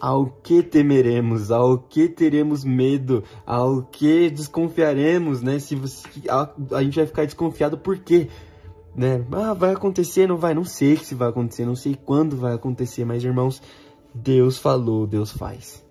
ao 0.00 0.26
que 0.26 0.62
temeremos, 0.62 1.50
ao 1.50 1.78
que 1.78 2.08
teremos 2.08 2.64
medo, 2.64 3.22
ao 3.46 3.82
que 3.82 4.28
desconfiaremos, 4.28 5.40
né? 5.40 5.58
Se 5.58 5.74
você, 5.74 6.06
a, 6.28 6.50
a 6.72 6.82
gente 6.82 6.96
vai 6.96 7.06
ficar 7.06 7.24
desconfiado 7.24 7.78
por 7.78 7.98
quê? 7.98 8.28
né? 8.94 9.24
Ah, 9.32 9.54
vai 9.54 9.72
acontecer, 9.72 10.26
não 10.26 10.36
vai? 10.36 10.54
Não 10.54 10.64
sei 10.64 10.96
se 10.96 11.14
vai 11.14 11.28
acontecer, 11.28 11.64
não 11.64 11.76
sei 11.76 11.94
quando 11.94 12.36
vai 12.36 12.54
acontecer, 12.54 13.04
mas 13.04 13.24
irmãos, 13.24 13.62
Deus 14.14 14.58
falou, 14.58 15.06
Deus 15.06 15.32
faz. 15.32 15.84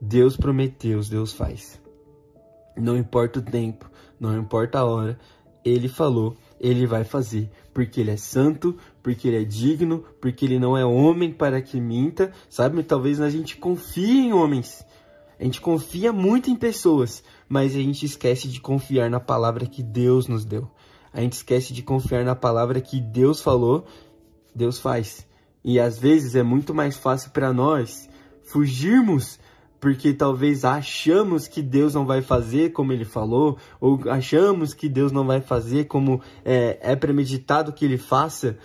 Deus 0.00 0.36
prometeu, 0.36 1.00
Deus 1.00 1.32
faz. 1.32 1.80
Não 2.76 2.96
importa 2.96 3.38
o 3.38 3.42
tempo, 3.42 3.90
não 4.20 4.38
importa 4.38 4.80
a 4.80 4.84
hora, 4.84 5.18
ele 5.64 5.88
falou, 5.88 6.36
ele 6.60 6.86
vai 6.86 7.04
fazer, 7.04 7.50
porque 7.72 8.00
ele 8.00 8.10
é 8.10 8.16
santo, 8.16 8.76
porque 9.02 9.28
ele 9.28 9.42
é 9.42 9.44
digno, 9.44 10.04
porque 10.20 10.44
ele 10.44 10.58
não 10.58 10.76
é 10.76 10.84
homem 10.84 11.32
para 11.32 11.60
que 11.60 11.80
minta, 11.80 12.32
sabe? 12.48 12.82
Talvez 12.82 13.20
a 13.20 13.30
gente 13.30 13.56
confie 13.56 14.26
em 14.26 14.32
homens, 14.32 14.84
a 15.38 15.44
gente 15.44 15.60
confia 15.60 16.12
muito 16.12 16.50
em 16.50 16.56
pessoas, 16.56 17.22
mas 17.48 17.74
a 17.74 17.78
gente 17.78 18.06
esquece 18.06 18.48
de 18.48 18.60
confiar 18.60 19.10
na 19.10 19.20
palavra 19.20 19.66
que 19.66 19.82
Deus 19.82 20.28
nos 20.28 20.44
deu. 20.44 20.70
A 21.12 21.20
gente 21.20 21.34
esquece 21.34 21.72
de 21.72 21.82
confiar 21.82 22.24
na 22.24 22.34
palavra 22.34 22.80
que 22.80 23.00
Deus 23.00 23.40
falou, 23.40 23.86
Deus 24.54 24.78
faz. 24.78 25.26
E 25.64 25.80
às 25.80 25.98
vezes 25.98 26.34
é 26.34 26.42
muito 26.42 26.74
mais 26.74 26.96
fácil 26.96 27.30
para 27.30 27.52
nós 27.52 28.08
fugirmos 28.42 29.38
porque 29.86 30.12
talvez 30.12 30.64
achamos 30.64 31.46
que 31.46 31.62
Deus 31.62 31.94
não 31.94 32.04
vai 32.04 32.20
fazer 32.20 32.72
como 32.72 32.92
ele 32.92 33.04
falou, 33.04 33.56
ou 33.80 34.00
achamos 34.10 34.74
que 34.74 34.88
Deus 34.88 35.12
não 35.12 35.24
vai 35.24 35.40
fazer 35.40 35.84
como 35.84 36.20
é, 36.44 36.76
é 36.82 36.96
premeditado 36.96 37.72
que 37.72 37.84
ele 37.84 37.96
faça, 37.96 38.58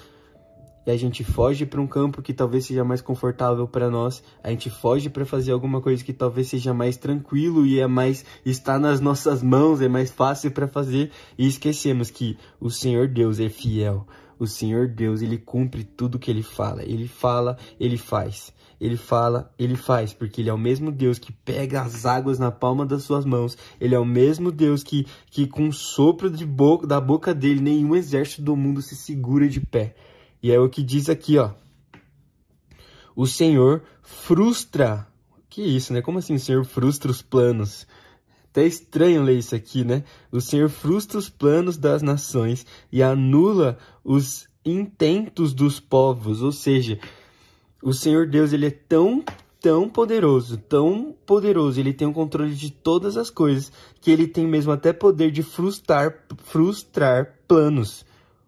e 0.84 0.90
a 0.90 0.98
gente 0.98 1.24
foge 1.24 1.64
para 1.64 1.80
um 1.80 1.86
campo 1.86 2.24
que 2.24 2.34
talvez 2.34 2.66
seja 2.66 2.84
mais 2.84 3.04
confortável 3.04 3.68
para 3.68 3.88
nós, 3.88 4.24
a 4.44 4.50
gente 4.50 4.72
foge 4.72 5.12
para 5.12 5.24
fazer 5.24 5.52
alguma 5.52 5.80
coisa 5.80 6.04
que 6.04 6.12
talvez 6.12 6.48
seja 6.48 6.74
mais 6.74 6.98
tranquilo 6.98 7.68
e 7.68 7.80
é 7.80 7.86
mais 7.86 8.26
está 8.44 8.80
nas 8.80 9.00
nossas 9.00 9.44
mãos, 9.44 9.80
é 9.80 9.88
mais 9.88 10.10
fácil 10.10 10.50
para 10.50 10.68
fazer, 10.68 11.12
e 11.38 11.46
esquecemos 11.46 12.10
que 12.10 12.36
o 12.60 12.72
Senhor 12.72 13.08
Deus 13.08 13.40
é 13.40 13.48
fiel. 13.48 14.08
O 14.40 14.48
Senhor 14.48 14.88
Deus, 14.88 15.22
ele 15.22 15.38
cumpre 15.38 15.84
tudo 15.84 16.18
que 16.18 16.32
ele 16.32 16.42
fala. 16.42 16.82
Ele 16.82 17.08
fala, 17.08 17.60
ele 17.80 17.96
faz. 17.96 18.52
Ele 18.82 18.98
fala, 18.98 19.54
ele 19.60 19.76
faz, 19.76 20.12
porque 20.12 20.42
ele 20.42 20.50
é 20.50 20.54
o 20.54 20.58
mesmo 20.58 20.92
Deus 20.92 21.20
que 21.20 21.32
pega 21.32 21.84
as 21.84 22.04
águas 22.04 22.40
na 22.40 22.50
palma 22.50 22.84
das 22.84 23.04
suas 23.04 23.24
mãos. 23.24 23.56
Ele 23.80 23.94
é 23.94 24.00
o 24.00 24.04
mesmo 24.04 24.52
Deus 24.52 24.82
que, 24.82 25.06
que 25.30 25.46
com 25.46 25.66
um 25.66 25.72
sopro 25.72 26.32
de 26.32 26.44
boca, 26.44 26.88
da 26.88 27.00
boca 27.00 27.32
dele, 27.32 27.62
nenhum 27.62 27.96
exército 27.96 28.42
do 28.42 28.56
mundo 28.56 28.82
se 28.82 28.96
segura 28.96 29.48
de 29.48 29.62
pé. 29.62 29.94
E 30.42 30.52
é 30.52 30.60
o 30.60 30.68
que 30.68 30.82
diz 30.82 31.10
aqui, 31.10 31.38
ó. 31.38 31.52
O 33.16 33.28
Senhor 33.28 33.84
frustra. 34.02 35.08
Que 35.48 35.62
isso, 35.62 35.94
né? 35.94 36.02
Como 36.02 36.18
assim 36.18 36.34
o 36.34 36.40
Senhor 36.40 36.66
frustra 36.66 37.12
os 37.12 37.22
planos? 37.22 37.86
Até 38.50 38.66
estranho 38.66 39.22
ler 39.22 39.38
isso 39.38 39.54
aqui, 39.54 39.84
né? 39.84 40.04
O 40.32 40.42
Senhor 40.42 40.70
frustra 40.70 41.20
os 41.20 41.30
planos 41.30 41.78
das 41.78 42.02
nações 42.02 42.66
e 42.92 43.04
anula 43.04 43.78
os 44.04 44.50
intentos 44.66 45.54
dos 45.54 45.80
povos. 45.80 46.42
Ou 46.42 46.52
seja, 46.52 46.98
o 47.82 47.94
Senhor 47.94 48.28
Deus, 48.28 48.54
ele 48.54 48.68
é 48.68 48.72
tão, 48.72 49.24
tão 49.60 49.90
poderoso, 49.90 50.58
tão 50.58 51.16
poderoso, 51.26 51.80
ele 51.80 51.94
tem 51.94 52.08
o 52.08 52.14
controle 52.14 52.54
de 52.54 52.72
todas 52.72 53.18
as 53.18 53.30
coisas, 53.30 53.72
que 54.00 54.12
ele 54.12 54.28
tem 54.28 54.46
mesmo 54.48 54.72
até 54.72 54.94
poder 54.94 55.32
de 55.32 55.44
frustrar, 55.44 56.26
frustrar 56.44 57.40
planos. 57.48 58.06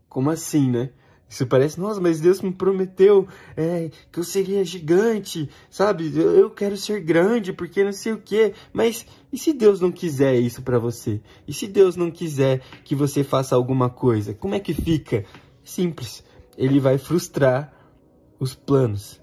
Como 0.07 0.29
assim, 0.29 0.69
né? 0.69 0.91
Isso 1.33 1.47
parece, 1.47 1.79
nossa, 1.79 1.99
mas 1.99 2.21
Deus 2.21 2.41
me 2.41 2.51
prometeu 2.51 3.27
é, 3.57 3.89
que 4.11 4.19
eu 4.19 4.23
seria 4.23 4.63
gigante, 4.63 5.49
sabe? 5.67 6.15
Eu, 6.15 6.35
eu, 6.35 6.49
quero 6.51 6.77
ser 6.77 6.99
grande 6.99 7.51
porque 7.51 7.83
não 7.83 7.91
sei 7.91 8.13
o 8.13 8.21
quê. 8.21 8.53
Mas 8.71 9.07
e 9.31 9.37
se 9.39 9.51
Deus 9.51 9.81
não 9.81 9.91
quiser 9.91 10.35
isso 10.35 10.61
para 10.61 10.77
você? 10.77 11.19
E 11.47 11.51
se 11.53 11.65
Deus 11.65 11.95
não 11.95 12.11
quiser 12.11 12.61
que 12.83 12.93
você 12.93 13.23
faça 13.23 13.55
alguma 13.55 13.89
coisa? 13.89 14.35
Como 14.35 14.53
é 14.53 14.59
que 14.59 14.75
fica? 14.75 15.25
Simples. 15.63 16.23
Ele 16.55 16.79
vai 16.79 16.99
frustrar 16.99 17.73
os 18.39 18.53
planos. 18.53 19.22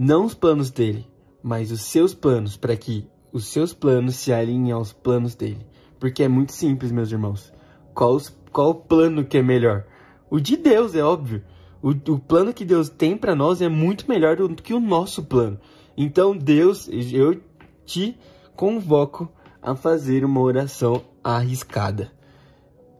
Não 0.00 0.24
os 0.24 0.32
planos 0.32 0.70
dele, 0.70 1.04
mas 1.42 1.72
os 1.72 1.82
seus 1.82 2.14
planos, 2.14 2.56
para 2.56 2.76
que 2.76 3.04
os 3.32 3.48
seus 3.48 3.74
planos 3.74 4.14
se 4.14 4.32
alinhem 4.32 4.70
aos 4.70 4.92
planos 4.92 5.34
dele. 5.34 5.66
Porque 5.98 6.22
é 6.22 6.28
muito 6.28 6.52
simples, 6.52 6.92
meus 6.92 7.10
irmãos. 7.10 7.52
Qual, 7.92 8.14
os, 8.14 8.28
qual 8.52 8.70
o 8.70 8.74
plano 8.76 9.24
que 9.24 9.38
é 9.38 9.42
melhor? 9.42 9.84
O 10.30 10.38
de 10.38 10.56
Deus, 10.56 10.94
é 10.94 11.02
óbvio. 11.02 11.42
O, 11.82 11.90
o 11.90 12.18
plano 12.20 12.54
que 12.54 12.64
Deus 12.64 12.88
tem 12.88 13.16
para 13.16 13.34
nós 13.34 13.60
é 13.60 13.68
muito 13.68 14.08
melhor 14.08 14.36
do 14.36 14.54
que 14.54 14.72
o 14.72 14.78
nosso 14.78 15.24
plano. 15.24 15.58
Então, 15.96 16.36
Deus, 16.36 16.88
eu 16.88 17.42
te 17.84 18.16
convoco 18.54 19.28
a 19.60 19.74
fazer 19.74 20.24
uma 20.24 20.40
oração 20.40 21.02
arriscada. 21.24 22.12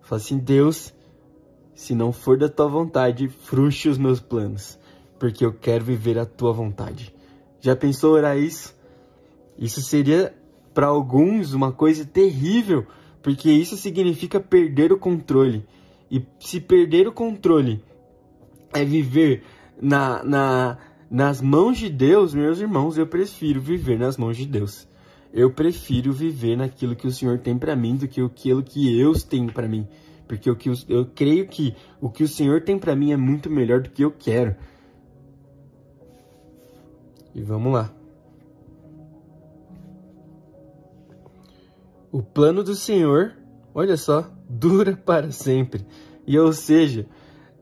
Fala 0.03 0.21
assim, 0.21 0.39
Deus, 0.39 0.93
se 1.77 1.95
não 1.95 2.13
for 2.13 2.37
da 2.37 2.49
tua 2.49 2.67
vontade, 2.67 3.29
fruste 3.29 3.89
os 3.89 3.99
meus 3.99 4.19
planos, 4.19 4.81
porque 5.19 5.45
eu 5.45 5.53
quero 5.53 5.85
viver 5.85 6.19
a 6.19 6.27
tua 6.27 6.53
vontade. 6.53 7.15
Já 7.61 7.75
pensou 7.75 8.13
orar 8.13 8.39
isso? 8.39 8.75
Isso 9.59 9.83
seria 9.83 10.35
para 10.73 10.87
alguns 10.87 11.53
uma 11.53 11.73
coisa 11.73 12.05
terrível, 12.05 12.87
porque 13.23 13.51
isso 13.51 13.77
significa 13.77 14.39
perder 14.39 14.93
o 14.93 14.99
controle. 14.99 15.67
E 16.11 16.25
se 16.39 16.61
perder 16.61 17.09
o 17.09 17.13
controle 17.13 17.83
é 18.73 18.85
viver 18.85 19.43
na, 19.81 20.23
na, 20.23 20.79
nas 21.11 21.41
mãos 21.41 21.79
de 21.79 21.91
Deus, 21.91 22.33
meus 22.33 22.61
irmãos, 22.61 22.97
eu 22.97 23.07
prefiro 23.07 23.61
viver 23.61 23.99
nas 23.99 24.17
mãos 24.17 24.37
de 24.37 24.47
Deus. 24.47 24.87
Eu 25.33 25.53
prefiro 25.53 26.13
viver 26.13 26.57
naquilo 26.57 26.97
que 26.97 27.07
o 27.07 27.13
Senhor 27.13 27.39
tem 27.39 27.59
para 27.59 27.77
mim 27.77 27.97
do 27.97 28.09
que 28.09 28.21
aquilo 28.21 28.63
que 28.63 28.99
eu 28.99 29.13
tenho 29.15 29.53
para 29.53 29.69
mim. 29.69 29.87
Porque 30.27 30.51
o 30.51 30.57
que 30.57 30.71
eu 30.89 31.07
creio 31.15 31.49
que 31.49 31.75
o 32.01 32.09
que 32.09 32.23
o 32.23 32.29
Senhor 32.29 32.63
tem 32.63 32.79
para 32.79 32.95
mim 32.95 33.13
é 33.13 33.17
muito 33.17 33.51
melhor 33.51 33.81
do 33.81 33.91
que 33.91 34.05
eu 34.05 34.11
quero. 34.11 34.55
E 37.35 37.43
vamos 37.43 37.73
lá. 37.73 37.93
O 42.11 42.23
plano 42.23 42.65
do 42.65 42.75
Senhor, 42.75 43.35
olha 43.75 43.97
só, 43.97 44.31
dura 44.49 44.97
para 44.97 45.31
sempre. 45.31 45.87
E 46.27 46.39
ou 46.39 46.53
seja, 46.53 47.07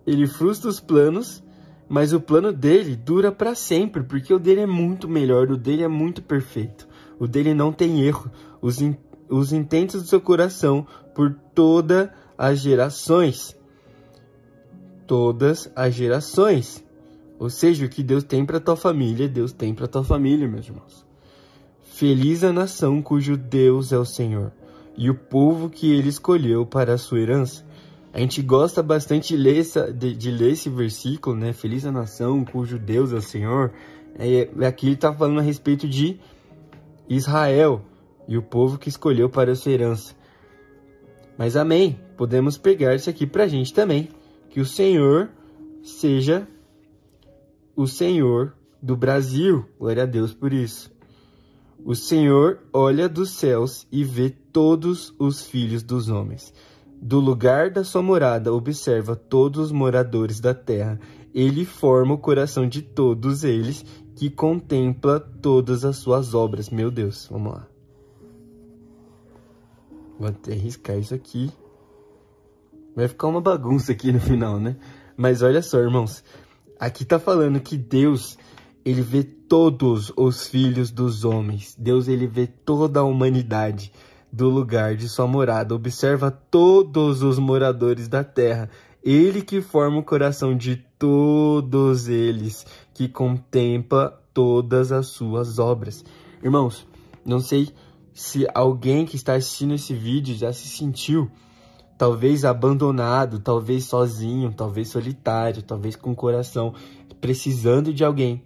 ele 0.07 0.27
frustra 0.27 0.71
os 0.71 0.81
planos, 0.81 1.43
mas 1.89 2.13
o 2.13 2.21
plano 2.21 2.53
dele 2.53 2.97
dura 2.97 3.33
para 3.33 3.55
sempre, 3.55 4.03
porque 4.03 4.33
o 4.33 4.39
dele 4.39 4.61
é 4.61 4.67
muito 4.67 5.09
melhor, 5.09 5.51
o 5.51 5.57
dele 5.57 5.83
é 5.83 5.89
muito 5.89 6.23
perfeito. 6.23 6.89
O 7.19 7.27
dele 7.27 7.55
não 7.55 7.73
tem 7.73 8.03
erro. 8.03 8.31
Os, 8.61 8.81
in, 8.81 8.97
os 9.29 9.53
intentos 9.53 10.03
do 10.03 10.09
seu 10.09 10.21
coração 10.21 10.87
por 11.15 11.33
todas 11.55 12.09
as 12.39 12.61
gerações. 12.61 13.57
Todas 15.07 15.71
as 15.75 15.95
gerações. 15.95 16.86
Ou 17.39 17.51
seja, 17.51 17.87
o 17.87 17.89
que 17.89 18.03
Deus 18.03 18.25
tem 18.25 18.45
para 18.45 18.61
tua 18.61 18.77
família, 18.77 19.29
Deus 19.29 19.53
tem 19.53 19.75
para 19.75 19.87
tua 19.87 20.03
família, 20.03 20.49
meus 20.49 20.67
irmãos. 20.67 21.05
Feliz 21.83 22.45
a 22.45 22.53
nação 22.53 23.03
cujo 23.03 23.37
Deus 23.37 23.93
é 23.93 23.99
o 23.99 24.05
Senhor 24.05 24.53
e 24.97 25.11
o 25.11 25.15
povo 25.15 25.69
que 25.69 25.93
ele 25.93 26.09
escolheu 26.09 26.65
para 26.65 26.95
a 26.95 26.99
sua 26.99 27.21
herança. 27.21 27.65
A 28.13 28.21
gente 28.21 28.41
gosta 28.41 28.83
bastante 28.83 29.37
de 29.37 29.37
ler, 29.37 29.61
essa, 29.61 29.93
de, 29.93 30.15
de 30.15 30.31
ler 30.31 30.53
esse 30.53 30.71
versículo, 30.71 31.37
né? 31.37 31.53
Feliz 31.53 31.85
a 31.85 31.93
nação 31.93 32.45
cujo 32.45 32.79
Deus 32.79 33.13
é 33.13 33.17
o 33.17 33.23
Senhor. 33.23 33.73
É, 34.19 34.49
aqui 34.67 34.87
ele 34.87 34.95
está 34.95 35.13
falando 35.13 35.41
a 35.41 35.43
respeito 35.43 35.87
de 35.87 36.19
Israel 37.09 37.83
e 38.27 38.39
o 38.39 38.43
povo 38.43 38.79
que 38.79 38.89
escolheu 38.89 39.29
para 39.29 39.53
a 39.53 39.55
sua 39.55 39.73
herança. 39.73 40.15
Mas 41.37 41.57
amém, 41.57 42.01
podemos 42.17 42.57
pegar 42.57 42.95
isso 42.95 43.11
aqui 43.11 43.27
para 43.27 43.45
a 43.45 43.49
gente 43.49 43.75
também. 43.75 44.09
Que 44.49 44.61
o 44.61 44.65
Senhor 44.65 45.29
seja 45.83 46.49
o 47.77 47.87
Senhor 47.87 48.55
do 48.83 48.97
Brasil. 48.97 49.67
Glória 49.79 50.05
a 50.05 50.07
Deus 50.07 50.33
por 50.33 50.53
isso. 50.53 50.91
O 51.85 51.95
Senhor 51.95 52.59
olha 52.73 53.09
dos 53.09 53.31
céus 53.31 53.87
e 53.93 54.03
vê 54.03 54.31
todos 54.31 55.15
os 55.19 55.43
filhos 55.43 55.83
dos 55.83 56.09
homens. 56.09 56.53
Do 57.01 57.21
lugar 57.21 57.71
da 57.71 57.85
sua 57.85 58.03
morada 58.03 58.53
observa 58.53 59.15
todos 59.15 59.67
os 59.67 59.73
moradores 59.73 60.41
da 60.41 60.55
terra. 60.55 60.99
Ele 61.35 61.65
forma 61.65 62.15
o 62.15 62.19
coração 62.19 62.67
de 62.67 62.81
todos 62.81 63.45
eles, 63.45 63.85
que 64.17 64.31
contempla 64.31 65.21
todas 65.21 65.85
as 65.85 65.99
suas 65.99 66.35
obras. 66.35 66.71
Meu 66.71 66.91
Deus, 66.91 67.29
vamos 67.31 67.53
lá. 67.53 67.69
Vou 70.19 70.29
até 70.29 70.55
riscar 70.55 70.99
isso 70.99 71.15
aqui. 71.15 71.53
Vai 72.97 73.07
ficar 73.07 73.29
uma 73.29 73.43
bagunça 73.43 73.93
aqui 73.93 74.11
no 74.11 74.19
final, 74.19 74.59
né? 74.59 74.77
Mas 75.15 75.43
olha 75.43 75.61
só, 75.61 75.79
irmãos. 75.79 76.25
Aqui 76.79 77.05
tá 77.05 77.19
falando 77.19 77.61
que 77.61 77.77
Deus 77.77 78.37
ele 78.85 79.03
vê 79.03 79.25
todos 79.25 80.13
os 80.17 80.47
filhos 80.47 80.93
dos 80.93 81.25
homens. 81.25 81.75
Deus, 81.77 82.07
ele 82.07 82.27
vê 82.27 82.47
toda 82.47 83.01
a 83.01 83.05
humanidade 83.05 83.93
do 84.33 84.49
lugar 84.49 84.95
de 84.95 85.09
sua 85.09 85.27
morada. 85.27 85.75
Observa 85.75 86.31
todos 86.31 87.23
os 87.23 87.37
moradores 87.37 88.07
da 88.07 88.23
terra. 88.23 88.71
Ele 89.03 89.43
que 89.43 89.61
forma 89.61 89.99
o 89.99 90.05
coração 90.05 90.57
de 90.57 90.77
todos 90.99 92.09
eles, 92.09 92.65
que 92.95 93.09
contempla 93.09 94.23
todas 94.33 94.93
as 94.93 95.09
suas 95.09 95.59
obras. 95.59 96.05
Irmãos, 96.43 96.87
não 97.25 97.41
sei 97.41 97.71
se 98.13 98.47
alguém 98.55 99.05
que 99.05 99.17
está 99.17 99.35
assistindo 99.35 99.75
esse 99.75 99.95
vídeo 99.95 100.37
já 100.37 100.53
se 100.53 100.69
sentiu 100.69 101.29
talvez 101.97 102.45
abandonado, 102.45 103.39
talvez 103.39 103.85
sozinho, 103.85 104.53
talvez 104.53 104.89
solitário, 104.89 105.63
talvez 105.63 105.97
com 105.97 106.13
o 106.13 106.17
coração 106.17 106.75
precisando 107.21 107.93
de 107.93 108.05
alguém. 108.05 108.43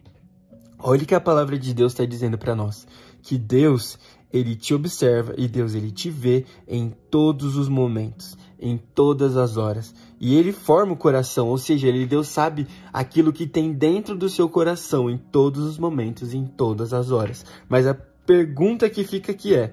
Olha 0.78 1.02
o 1.02 1.06
que 1.06 1.14
a 1.14 1.20
palavra 1.20 1.58
de 1.58 1.74
Deus 1.74 1.92
está 1.92 2.04
dizendo 2.04 2.38
para 2.38 2.54
nós, 2.54 2.86
que 3.22 3.36
Deus 3.36 3.98
ele 4.32 4.54
te 4.54 4.72
observa 4.72 5.34
e 5.36 5.48
Deus 5.48 5.74
ele 5.74 5.90
te 5.90 6.08
vê 6.08 6.46
em 6.66 6.90
todos 7.10 7.56
os 7.56 7.68
momentos, 7.68 8.38
em 8.58 8.78
todas 8.78 9.36
as 9.36 9.56
horas. 9.56 9.94
E 10.20 10.36
ele 10.36 10.52
forma 10.52 10.92
o 10.92 10.96
coração, 10.96 11.48
ou 11.48 11.58
seja, 11.58 11.88
ele 11.88 12.06
Deus 12.06 12.28
sabe 12.28 12.66
aquilo 12.92 13.32
que 13.32 13.46
tem 13.46 13.72
dentro 13.72 14.16
do 14.16 14.28
seu 14.28 14.48
coração 14.48 15.10
em 15.10 15.18
todos 15.18 15.64
os 15.64 15.78
momentos, 15.78 16.32
em 16.32 16.46
todas 16.46 16.92
as 16.92 17.10
horas. 17.10 17.44
Mas 17.68 17.86
a 17.86 17.94
pergunta 17.94 18.88
que 18.88 19.04
fica 19.04 19.32
aqui 19.32 19.54
é: 19.54 19.72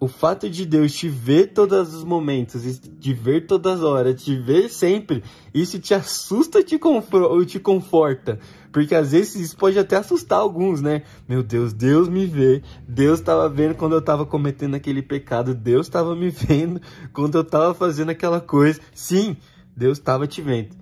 o 0.00 0.08
fato 0.08 0.48
de 0.48 0.64
Deus 0.64 0.94
te 0.94 1.10
ver 1.10 1.52
todos 1.52 1.94
os 1.94 2.02
momentos, 2.02 2.80
te 2.98 3.12
ver 3.12 3.46
todas 3.46 3.80
as 3.80 3.82
horas, 3.82 4.20
te 4.20 4.34
ver 4.34 4.70
sempre, 4.70 5.22
isso 5.52 5.78
te 5.78 5.92
assusta 5.92 6.64
te 6.64 6.80
ou 6.82 7.44
te 7.44 7.60
conforta? 7.60 8.40
Porque 8.72 8.94
às 8.94 9.12
vezes 9.12 9.34
isso 9.34 9.56
pode 9.58 9.78
até 9.78 9.96
assustar 9.96 10.38
alguns, 10.38 10.80
né? 10.80 11.02
Meu 11.28 11.42
Deus, 11.42 11.74
Deus 11.74 12.08
me 12.08 12.24
vê. 12.24 12.62
Deus 12.88 13.18
estava 13.18 13.48
vendo 13.48 13.74
quando 13.74 13.92
eu 13.92 13.98
estava 13.98 14.24
cometendo 14.24 14.74
aquele 14.74 15.02
pecado. 15.02 15.54
Deus 15.54 15.86
estava 15.86 16.16
me 16.16 16.30
vendo 16.32 16.80
quando 17.12 17.34
eu 17.34 17.42
estava 17.42 17.74
fazendo 17.74 18.10
aquela 18.10 18.40
coisa. 18.40 18.80
Sim, 18.94 19.36
Deus 19.76 19.98
estava 19.98 20.26
te 20.26 20.40
vendo. 20.40 20.76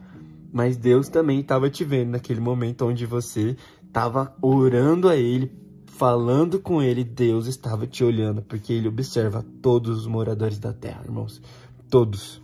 Mas 0.52 0.76
Deus 0.76 1.08
também 1.08 1.40
estava 1.40 1.68
te 1.68 1.82
vendo 1.82 2.10
naquele 2.10 2.40
momento 2.40 2.86
onde 2.86 3.04
você 3.04 3.56
estava 3.86 4.34
orando 4.40 5.08
a 5.08 5.16
Ele, 5.16 5.50
falando 5.96 6.60
com 6.60 6.82
ele, 6.82 7.02
Deus 7.02 7.46
estava 7.46 7.86
te 7.86 8.04
olhando, 8.04 8.42
porque 8.42 8.72
ele 8.72 8.88
observa 8.88 9.44
todos 9.62 9.98
os 9.98 10.06
moradores 10.06 10.58
da 10.58 10.72
terra, 10.72 11.02
irmãos. 11.04 11.40
Todos. 11.90 12.40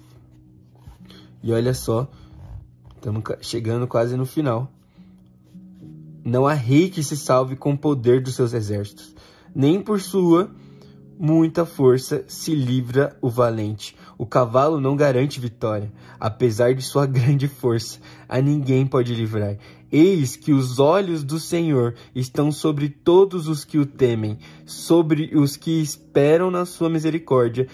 E 1.43 1.53
olha 1.53 1.75
só, 1.75 2.11
estamos 2.97 3.23
chegando 3.41 3.87
quase 3.87 4.17
no 4.17 4.27
final. 4.27 4.73
Não 6.25 6.47
há 6.47 6.55
rei 6.55 6.89
que 6.89 7.03
se 7.03 7.17
salve 7.17 7.55
com 7.55 7.75
o 7.75 7.79
poder 7.79 8.23
dos 8.23 8.35
seus 8.35 8.55
exércitos, 8.55 9.15
nem 9.55 9.81
por 9.81 10.01
sua 10.01 10.51
muita 11.19 11.65
força 11.65 12.25
se 12.27 12.55
livra 12.55 13.17
o 13.21 13.29
valente. 13.29 13.97
O 14.19 14.27
cavalo 14.27 14.81
não 14.81 14.97
garante 14.97 15.39
vitória, 15.41 15.93
apesar 16.19 16.75
de 16.75 16.83
sua 16.83 17.07
grande 17.07 17.47
força. 17.49 17.99
A 18.29 18.41
ninguém 18.41 18.87
pode 18.87 19.15
livrar. 19.15 19.57
Eis 19.97 20.35
que 20.35 20.53
os 20.53 20.81
olhos 20.81 21.23
do 21.23 21.39
Senhor 21.39 21.95
estão 22.13 22.51
sobre 22.51 22.89
todos 22.89 23.47
os 23.47 23.65
que 23.65 23.79
o 23.79 23.87
temem, 23.87 24.41
sobre 24.67 25.31
os 25.37 25.57
que 25.57 25.81
esperam 25.81 26.51
na 26.51 26.67
sua 26.67 26.91
misericórdia, 26.91 27.69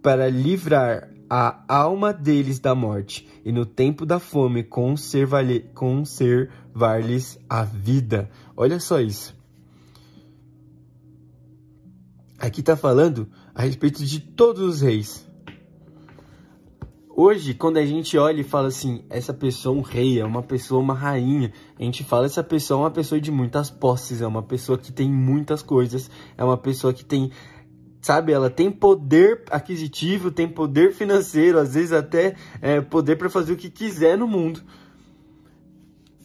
para 0.00 0.30
livrar 0.30 1.10
a 1.28 1.64
alma 1.66 2.12
deles 2.12 2.60
da 2.60 2.76
morte, 2.76 3.26
e 3.44 3.50
no 3.50 3.66
tempo 3.66 4.06
da 4.06 4.20
fome 4.20 4.62
conservar-lhes 4.62 5.66
a 7.50 7.64
vida. 7.64 8.30
Olha 8.56 8.78
só 8.78 9.00
isso. 9.00 9.36
Aqui 12.38 12.60
está 12.60 12.76
falando 12.76 13.28
a 13.52 13.62
respeito 13.62 14.04
de 14.04 14.20
todos 14.20 14.62
os 14.62 14.80
reis. 14.80 15.28
Hoje, 17.16 17.54
quando 17.54 17.76
a 17.76 17.86
gente 17.86 18.18
olha 18.18 18.40
e 18.40 18.44
fala 18.44 18.66
assim, 18.66 19.04
essa 19.08 19.32
pessoa 19.32 19.72
é 19.72 19.78
um 19.78 19.82
rei, 19.82 20.18
é 20.18 20.24
uma 20.24 20.42
pessoa, 20.42 20.82
uma 20.82 20.94
rainha, 20.94 21.52
a 21.78 21.82
gente 21.84 22.02
fala 22.02 22.26
essa 22.26 22.42
pessoa 22.42 22.80
é 22.80 22.82
uma 22.82 22.90
pessoa 22.90 23.20
de 23.20 23.30
muitas 23.30 23.70
posses, 23.70 24.20
é 24.20 24.26
uma 24.26 24.42
pessoa 24.42 24.76
que 24.76 24.90
tem 24.90 25.08
muitas 25.08 25.62
coisas, 25.62 26.10
é 26.36 26.42
uma 26.42 26.56
pessoa 26.56 26.92
que 26.92 27.04
tem, 27.04 27.30
sabe, 28.02 28.32
ela 28.32 28.50
tem 28.50 28.68
poder 28.68 29.44
aquisitivo, 29.48 30.32
tem 30.32 30.48
poder 30.48 30.92
financeiro, 30.92 31.60
às 31.60 31.74
vezes 31.74 31.92
até 31.92 32.34
é, 32.60 32.80
poder 32.80 33.14
para 33.14 33.30
fazer 33.30 33.52
o 33.52 33.56
que 33.56 33.70
quiser 33.70 34.18
no 34.18 34.26
mundo. 34.26 34.60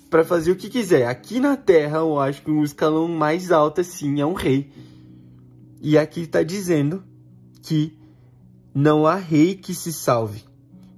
Para 0.09 0.23
fazer 0.23 0.51
o 0.51 0.55
que 0.55 0.71
quiser. 0.71 1.05
Aqui 1.05 1.39
na 1.39 1.55
Terra, 1.55 1.99
eu 1.99 2.19
acho 2.19 2.41
que 2.41 2.49
o 2.49 2.63
escalão 2.63 3.07
mais 3.07 3.51
alto, 3.51 3.79
assim, 3.79 4.19
é 4.19 4.25
um 4.25 4.33
rei. 4.33 4.71
E 5.79 5.99
aqui 5.99 6.21
está 6.21 6.41
dizendo 6.41 7.03
que 7.61 7.95
não 8.73 9.05
há 9.05 9.17
rei 9.17 9.53
que 9.53 9.75
se 9.75 9.93
salve 9.93 10.48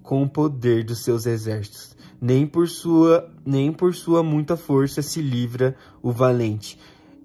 com 0.04 0.24
o 0.24 0.30
poder 0.30 0.84
dos 0.84 1.00
seus 1.00 1.26
exércitos. 1.26 1.96
Nem 2.20 2.46
por 2.46 2.68
sua, 2.68 3.30
nem 3.46 3.72
por 3.72 3.96
sua 3.96 4.22
muita 4.22 4.56
força 4.56 5.02
se 5.02 5.22
livra 5.22 5.76
o 6.02 6.12
valente. 6.12 6.78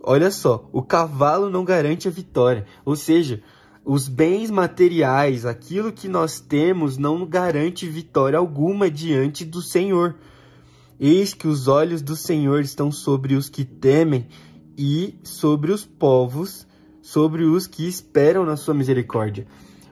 Olha 0.03 0.31
só, 0.31 0.69
o 0.73 0.83
cavalo 0.83 1.51
não 1.51 1.65
garante 1.65 2.07
a 2.09 2.11
vitória. 2.11 2.65
Ou 2.85 2.95
seja, 2.97 3.43
os 3.85 4.09
bens 4.09 4.51
materiais, 4.51 5.45
aquilo 5.45 5.93
que 5.93 6.09
nós 6.09 6.41
temos, 6.41 6.97
não 6.97 7.27
garante 7.27 7.89
vitória 7.89 8.39
alguma 8.39 8.91
diante 8.91 9.45
do 9.45 9.61
Senhor. 9.61 10.17
Eis 10.99 11.35
que 11.35 11.47
os 11.47 11.69
olhos 11.69 12.03
do 12.03 12.17
Senhor 12.17 12.61
estão 12.63 12.91
sobre 12.91 13.35
os 13.35 13.49
que 13.49 13.65
temem 13.65 14.27
e 14.79 15.15
sobre 15.23 15.73
os 15.73 15.85
povos, 15.85 16.67
sobre 17.03 17.45
os 17.45 17.67
que 17.67 17.87
esperam 17.87 18.45
na 18.45 18.57
sua 18.57 18.75
misericórdia. 18.75 19.47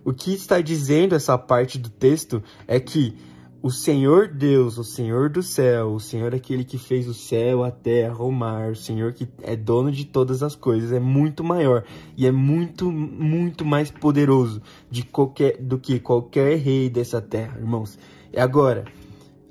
O 0.04 0.12
que 0.12 0.34
está 0.34 0.60
dizendo 0.60 1.14
essa 1.14 1.38
parte 1.38 1.78
do 1.78 1.88
texto 1.88 2.42
é 2.66 2.78
que 2.78 3.16
o 3.62 3.70
Senhor 3.70 4.28
Deus, 4.28 4.76
o 4.76 4.84
Senhor 4.84 5.30
do 5.30 5.42
céu, 5.42 5.94
o 5.94 5.98
Senhor 5.98 6.34
aquele 6.34 6.64
que 6.64 6.76
fez 6.76 7.08
o 7.08 7.14
céu, 7.14 7.64
a 7.64 7.70
terra, 7.70 8.22
o 8.22 8.30
mar, 8.30 8.72
o 8.72 8.76
Senhor 8.76 9.14
que 9.14 9.26
é 9.42 9.56
dono 9.56 9.90
de 9.90 10.04
todas 10.04 10.42
as 10.42 10.54
coisas, 10.54 10.92
é 10.92 11.00
muito 11.00 11.42
maior 11.42 11.82
e 12.14 12.26
é 12.26 12.30
muito, 12.30 12.92
muito 12.92 13.64
mais 13.64 13.90
poderoso 13.90 14.60
de 14.90 15.02
qualquer, 15.02 15.56
do 15.56 15.78
que 15.78 15.98
qualquer 15.98 16.58
rei 16.58 16.90
dessa 16.90 17.22
terra, 17.22 17.58
irmãos. 17.58 17.98
E 18.30 18.38
agora, 18.38 18.84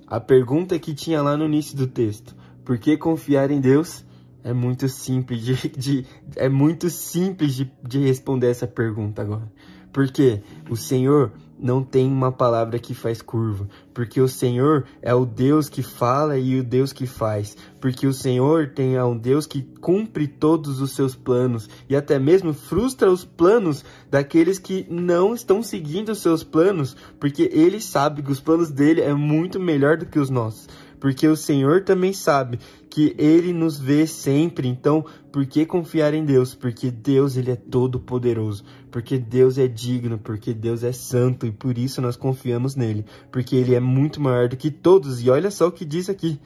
a 0.06 0.20
pergunta 0.20 0.78
que 0.78 0.94
tinha 0.94 1.24
lá 1.24 1.36
no 1.36 1.46
início 1.46 1.76
do 1.76 1.88
texto: 1.88 2.36
por 2.64 2.78
que 2.78 2.96
confiar 2.96 3.50
em 3.50 3.60
Deus? 3.60 4.06
É 4.44 4.54
muito 4.54 4.88
simples 4.88 5.42
de, 5.42 5.56
de 5.70 6.06
é 6.36 6.48
muito 6.48 6.88
simples 6.88 7.56
de, 7.56 7.72
de 7.82 7.98
responder 7.98 8.52
essa 8.52 8.68
pergunta 8.68 9.24
agora. 9.24 9.52
Porque 9.94 10.42
o 10.70 10.76
Senhor 10.76 11.32
não 11.64 11.82
tem 11.82 12.06
uma 12.08 12.30
palavra 12.30 12.78
que 12.78 12.94
faz 12.94 13.22
curva. 13.22 13.70
Porque 13.94 14.20
o 14.20 14.28
Senhor 14.28 14.84
é 15.02 15.14
o 15.16 15.26
Deus 15.26 15.70
que 15.70 15.82
fala 15.82 16.38
e 16.38 16.60
o 16.60 16.64
Deus 16.64 16.92
que 16.92 17.08
faz. 17.08 17.56
Porque 17.80 18.06
o 18.06 18.12
Senhor 18.12 18.72
tem 18.72 18.96
é 18.96 19.04
um 19.04 19.18
Deus 19.18 19.46
que 19.46 19.62
cumpre 19.80 20.28
todos 20.28 20.82
os 20.82 20.92
seus 20.92 21.16
planos 21.16 21.70
e 21.88 21.96
até 21.96 22.20
mesmo 22.20 22.54
frustra 22.54 23.10
os 23.10 23.24
planos 23.24 23.86
daqueles 24.10 24.60
que 24.60 24.86
não 24.90 25.34
estão 25.34 25.64
seguindo 25.64 26.10
os 26.10 26.22
seus 26.22 26.44
planos, 26.44 26.98
porque 27.20 27.50
ele 27.54 27.80
sabe 27.80 28.22
que 28.22 28.32
os 28.32 28.42
planos 28.42 28.70
dele 28.70 29.00
é 29.00 29.14
muito 29.14 29.60
melhor 29.60 29.98
do 29.98 30.06
que 30.06 30.20
os 30.20 30.30
nossos 30.30 30.68
porque 31.04 31.28
o 31.28 31.36
Senhor 31.36 31.84
também 31.84 32.14
sabe 32.14 32.58
que 32.90 33.14
ele 33.18 33.52
nos 33.52 33.78
vê 33.78 34.08
sempre. 34.08 34.70
Então, 34.70 35.04
por 35.34 35.46
que 35.46 35.66
confiar 35.66 36.14
em 36.14 36.24
Deus? 36.24 36.56
Porque 36.56 36.90
Deus 36.90 37.36
ele 37.36 37.52
é 37.52 37.58
todo 37.58 38.00
poderoso, 38.00 38.64
porque 38.94 39.18
Deus 39.18 39.58
é 39.58 39.68
digno, 39.68 40.20
porque 40.20 40.54
Deus 40.54 40.84
é 40.84 40.92
santo 40.92 41.48
e 41.48 41.52
por 41.52 41.80
isso 41.80 42.00
nós 42.00 42.16
confiamos 42.16 42.76
nele, 42.76 43.04
porque 43.32 43.56
ele 43.56 43.74
é 43.74 43.80
muito 43.80 44.22
maior 44.22 44.48
do 44.48 44.56
que 44.56 44.70
todos. 44.70 45.20
E 45.20 45.32
olha 45.32 45.50
só 45.50 45.68
o 45.68 45.72
que 45.72 45.84
diz 45.84 46.12
aqui. 46.12 46.40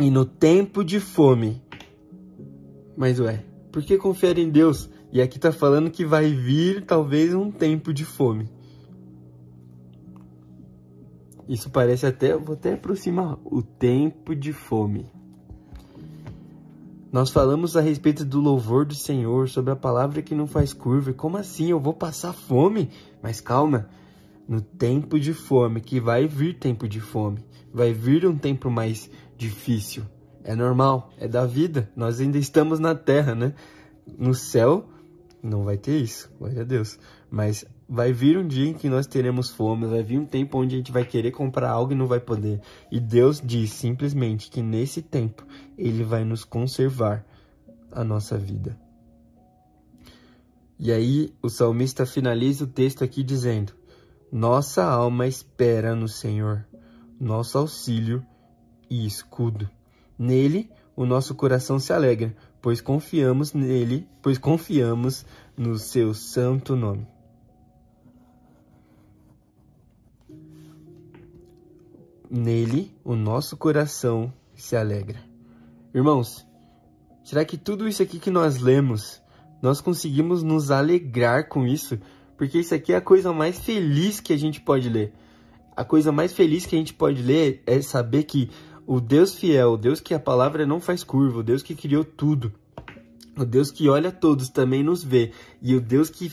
E 0.00 0.08
no 0.08 0.24
tempo 0.24 0.84
de 0.84 1.00
fome. 1.00 1.60
Mas 2.96 3.18
ué, 3.18 3.44
por 3.72 3.82
que 3.82 3.98
confiar 3.98 4.38
em 4.38 4.48
Deus? 4.48 4.88
E 5.12 5.20
aqui 5.20 5.38
está 5.38 5.50
falando 5.50 5.90
que 5.90 6.04
vai 6.04 6.32
vir 6.32 6.84
talvez 6.86 7.34
um 7.34 7.50
tempo 7.50 7.92
de 7.92 8.04
fome. 8.04 8.48
Isso 11.48 11.68
parece 11.68 12.06
até, 12.06 12.36
vou 12.36 12.54
até 12.54 12.74
aproximar, 12.74 13.38
o 13.44 13.60
tempo 13.60 14.36
de 14.36 14.52
fome. 14.52 15.15
Nós 17.16 17.30
falamos 17.30 17.78
a 17.78 17.80
respeito 17.80 18.26
do 18.26 18.38
louvor 18.38 18.84
do 18.84 18.94
Senhor, 18.94 19.48
sobre 19.48 19.72
a 19.72 19.74
palavra 19.74 20.20
que 20.20 20.34
não 20.34 20.46
faz 20.46 20.74
curva. 20.74 21.14
Como 21.14 21.38
assim? 21.38 21.70
Eu 21.70 21.80
vou 21.80 21.94
passar 21.94 22.34
fome? 22.34 22.90
Mas 23.22 23.40
calma, 23.40 23.88
no 24.46 24.60
tempo 24.60 25.18
de 25.18 25.32
fome, 25.32 25.80
que 25.80 25.98
vai 25.98 26.28
vir 26.28 26.58
tempo 26.58 26.86
de 26.86 27.00
fome, 27.00 27.42
vai 27.72 27.94
vir 27.94 28.26
um 28.26 28.36
tempo 28.36 28.70
mais 28.70 29.10
difícil. 29.34 30.02
É 30.44 30.54
normal, 30.54 31.10
é 31.16 31.26
da 31.26 31.46
vida. 31.46 31.90
Nós 31.96 32.20
ainda 32.20 32.36
estamos 32.36 32.78
na 32.78 32.94
terra, 32.94 33.34
né? 33.34 33.54
No 34.18 34.34
céu 34.34 34.86
não 35.42 35.64
vai 35.64 35.78
ter 35.78 35.96
isso, 35.98 36.30
glória 36.38 36.60
a 36.60 36.64
Deus. 36.66 36.98
Mas 37.30 37.64
vai 37.88 38.12
vir 38.12 38.36
um 38.36 38.46
dia 38.46 38.68
em 38.68 38.74
que 38.74 38.88
nós 38.88 39.06
teremos 39.06 39.50
fome, 39.50 39.86
vai 39.86 40.02
vir 40.02 40.18
um 40.18 40.26
tempo 40.26 40.58
onde 40.58 40.74
a 40.74 40.78
gente 40.78 40.92
vai 40.92 41.04
querer 41.04 41.30
comprar 41.30 41.70
algo 41.70 41.92
e 41.92 41.96
não 41.96 42.06
vai 42.06 42.20
poder. 42.20 42.60
E 42.90 42.98
Deus 42.98 43.40
diz 43.42 43.72
simplesmente 43.72 44.50
que 44.50 44.62
nesse 44.62 45.00
tempo 45.02 45.46
Ele 45.78 46.02
vai 46.02 46.24
nos 46.24 46.44
conservar 46.44 47.24
a 47.92 48.02
nossa 48.02 48.36
vida. 48.36 48.78
E 50.78 50.92
aí 50.92 51.32
o 51.40 51.48
salmista 51.48 52.04
finaliza 52.04 52.64
o 52.64 52.68
texto 52.68 53.02
aqui 53.02 53.22
dizendo: 53.22 53.72
Nossa 54.30 54.84
alma 54.84 55.26
espera 55.26 55.94
no 55.94 56.08
Senhor, 56.08 56.66
nosso 57.18 57.56
auxílio 57.56 58.24
e 58.90 59.06
escudo. 59.06 59.68
Nele 60.18 60.70
o 60.94 61.04
nosso 61.04 61.34
coração 61.34 61.78
se 61.78 61.92
alegra, 61.92 62.34
pois 62.60 62.80
confiamos 62.80 63.52
nele, 63.52 64.08
pois 64.22 64.38
confiamos 64.38 65.24
no 65.56 65.78
seu 65.78 66.12
santo 66.12 66.74
nome. 66.74 67.15
Nele 72.30 72.94
o 73.04 73.14
nosso 73.14 73.56
coração 73.56 74.32
se 74.54 74.76
alegra. 74.76 75.18
Irmãos, 75.94 76.46
será 77.24 77.44
que 77.44 77.56
tudo 77.56 77.88
isso 77.88 78.02
aqui 78.02 78.18
que 78.18 78.30
nós 78.30 78.58
lemos, 78.58 79.22
nós 79.62 79.80
conseguimos 79.80 80.42
nos 80.42 80.70
alegrar 80.70 81.48
com 81.48 81.66
isso? 81.66 81.98
Porque 82.36 82.58
isso 82.58 82.74
aqui 82.74 82.92
é 82.92 82.96
a 82.96 83.00
coisa 83.00 83.32
mais 83.32 83.58
feliz 83.58 84.20
que 84.20 84.32
a 84.32 84.38
gente 84.38 84.60
pode 84.60 84.88
ler. 84.88 85.12
A 85.74 85.84
coisa 85.84 86.12
mais 86.12 86.32
feliz 86.32 86.66
que 86.66 86.74
a 86.74 86.78
gente 86.78 86.94
pode 86.94 87.22
ler 87.22 87.62
é 87.66 87.80
saber 87.80 88.24
que 88.24 88.50
o 88.86 89.00
Deus 89.00 89.34
fiel, 89.34 89.72
o 89.72 89.76
Deus 89.76 90.00
que 90.00 90.14
a 90.14 90.20
palavra 90.20 90.64
não 90.64 90.80
faz 90.80 91.02
curva, 91.02 91.40
o 91.40 91.42
Deus 91.42 91.62
que 91.62 91.74
criou 91.74 92.04
tudo, 92.04 92.52
o 93.36 93.44
Deus 93.44 93.70
que 93.70 93.88
olha 93.88 94.12
todos 94.12 94.48
também 94.48 94.82
nos 94.82 95.02
vê, 95.02 95.32
e 95.60 95.74
o 95.74 95.80
Deus 95.80 96.08
que 96.08 96.32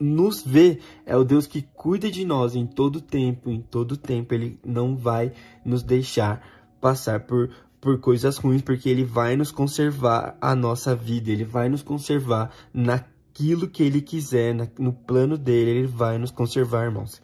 nos 0.00 0.42
vê. 0.42 0.80
É 1.04 1.16
o 1.16 1.24
Deus 1.24 1.46
que 1.46 1.62
cuida 1.62 2.10
de 2.10 2.24
nós 2.24 2.56
em 2.56 2.66
todo 2.66 3.00
tempo, 3.00 3.50
em 3.50 3.60
todo 3.60 3.96
tempo. 3.96 4.34
Ele 4.34 4.58
não 4.64 4.96
vai 4.96 5.32
nos 5.64 5.82
deixar 5.82 6.42
passar 6.80 7.20
por 7.20 7.50
por 7.80 7.98
coisas 7.98 8.36
ruins, 8.36 8.62
porque 8.62 8.88
ele 8.88 9.04
vai 9.04 9.36
nos 9.36 9.50
conservar 9.50 10.36
a 10.40 10.54
nossa 10.54 10.94
vida, 10.94 11.30
ele 11.30 11.44
vai 11.44 11.68
nos 11.68 11.82
conservar 11.82 12.52
naquilo 12.74 13.68
que 13.68 13.82
ele 13.82 14.02
quiser, 14.02 14.54
na, 14.54 14.68
no 14.78 14.92
plano 14.92 15.38
dele, 15.38 15.70
ele 15.70 15.86
vai 15.86 16.18
nos 16.18 16.30
conservar, 16.30 16.84
irmãos. 16.84 17.22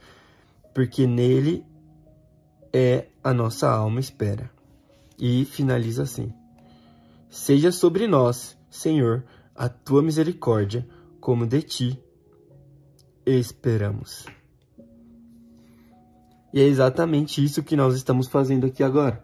Porque 0.75 1.07
nele 1.07 1.65
é 2.73 3.09
a 3.23 3.35
nossa 3.35 3.71
alma 3.71 4.01
espera. 4.01 4.51
E 5.19 5.45
finaliza 5.45 6.05
assim: 6.05 6.33
Seja 7.29 7.71
sobre 7.71 8.07
nós, 8.07 8.57
Senhor, 8.71 9.25
a 9.55 9.69
tua 9.69 10.03
misericórdia, 10.03 10.87
como 11.21 11.47
de 11.47 11.63
ti 11.63 12.03
esperamos. 13.27 14.25
E 16.55 16.61
é 16.61 16.65
exatamente 16.65 17.45
isso 17.45 17.63
que 17.63 17.77
nós 17.77 17.95
estamos 17.95 18.29
fazendo 18.29 18.67
aqui 18.67 18.83
agora. 18.83 19.23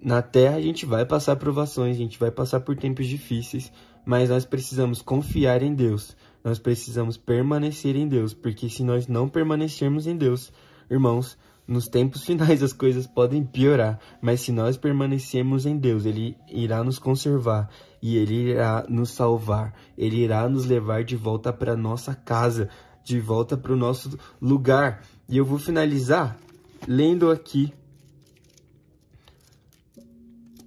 Na 0.00 0.22
Terra 0.22 0.56
a 0.56 0.60
gente 0.60 0.86
vai 0.86 1.04
passar 1.04 1.36
provações, 1.36 1.96
a 1.96 1.98
gente 1.98 2.18
vai 2.18 2.30
passar 2.30 2.60
por 2.60 2.76
tempos 2.76 3.06
difíceis, 3.06 3.72
mas 4.04 4.30
nós 4.30 4.44
precisamos 4.44 5.02
confiar 5.02 5.62
em 5.62 5.74
Deus. 5.74 6.16
Nós 6.42 6.58
precisamos 6.58 7.16
permanecer 7.16 7.94
em 7.96 8.08
Deus, 8.08 8.34
porque 8.34 8.68
se 8.68 8.82
nós 8.82 9.06
não 9.06 9.28
permanecermos 9.28 10.06
em 10.06 10.16
Deus, 10.16 10.52
irmãos, 10.90 11.36
nos 11.66 11.88
tempos 11.88 12.22
finais 12.26 12.62
as 12.62 12.72
coisas 12.72 13.06
podem 13.06 13.44
piorar, 13.44 13.98
mas 14.20 14.40
se 14.40 14.52
nós 14.52 14.76
permanecermos 14.76 15.66
em 15.66 15.76
Deus, 15.76 16.04
Ele 16.04 16.36
irá 16.48 16.82
nos 16.82 16.98
conservar 16.98 17.70
e 18.00 18.16
Ele 18.16 18.50
irá 18.50 18.84
nos 18.88 19.10
salvar. 19.10 19.74
Ele 19.96 20.16
irá 20.16 20.48
nos 20.48 20.66
levar 20.66 21.04
de 21.04 21.16
volta 21.16 21.52
para 21.52 21.76
nossa 21.76 22.14
casa, 22.14 22.68
de 23.04 23.20
volta 23.20 23.56
para 23.56 23.72
o 23.72 23.76
nosso 23.76 24.18
lugar. 24.40 25.02
E 25.28 25.36
eu 25.36 25.44
vou 25.44 25.58
finalizar 25.58 26.38
lendo 26.86 27.30
aqui 27.30 27.72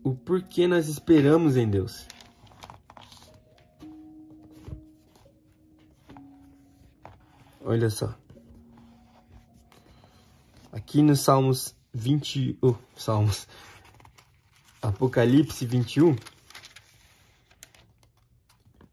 o 0.03 0.13
porquê 0.13 0.67
nós 0.67 0.87
esperamos 0.87 1.57
em 1.57 1.67
Deus. 1.67 2.07
Olha 7.63 7.89
só. 7.89 8.15
Aqui 10.75 11.01
no 11.01 11.15
Salmos 11.15 11.73
20, 11.93 12.57
oh, 12.61 12.75
Salmos 12.97 13.47
Apocalipse 14.81 15.65
21 15.65 16.17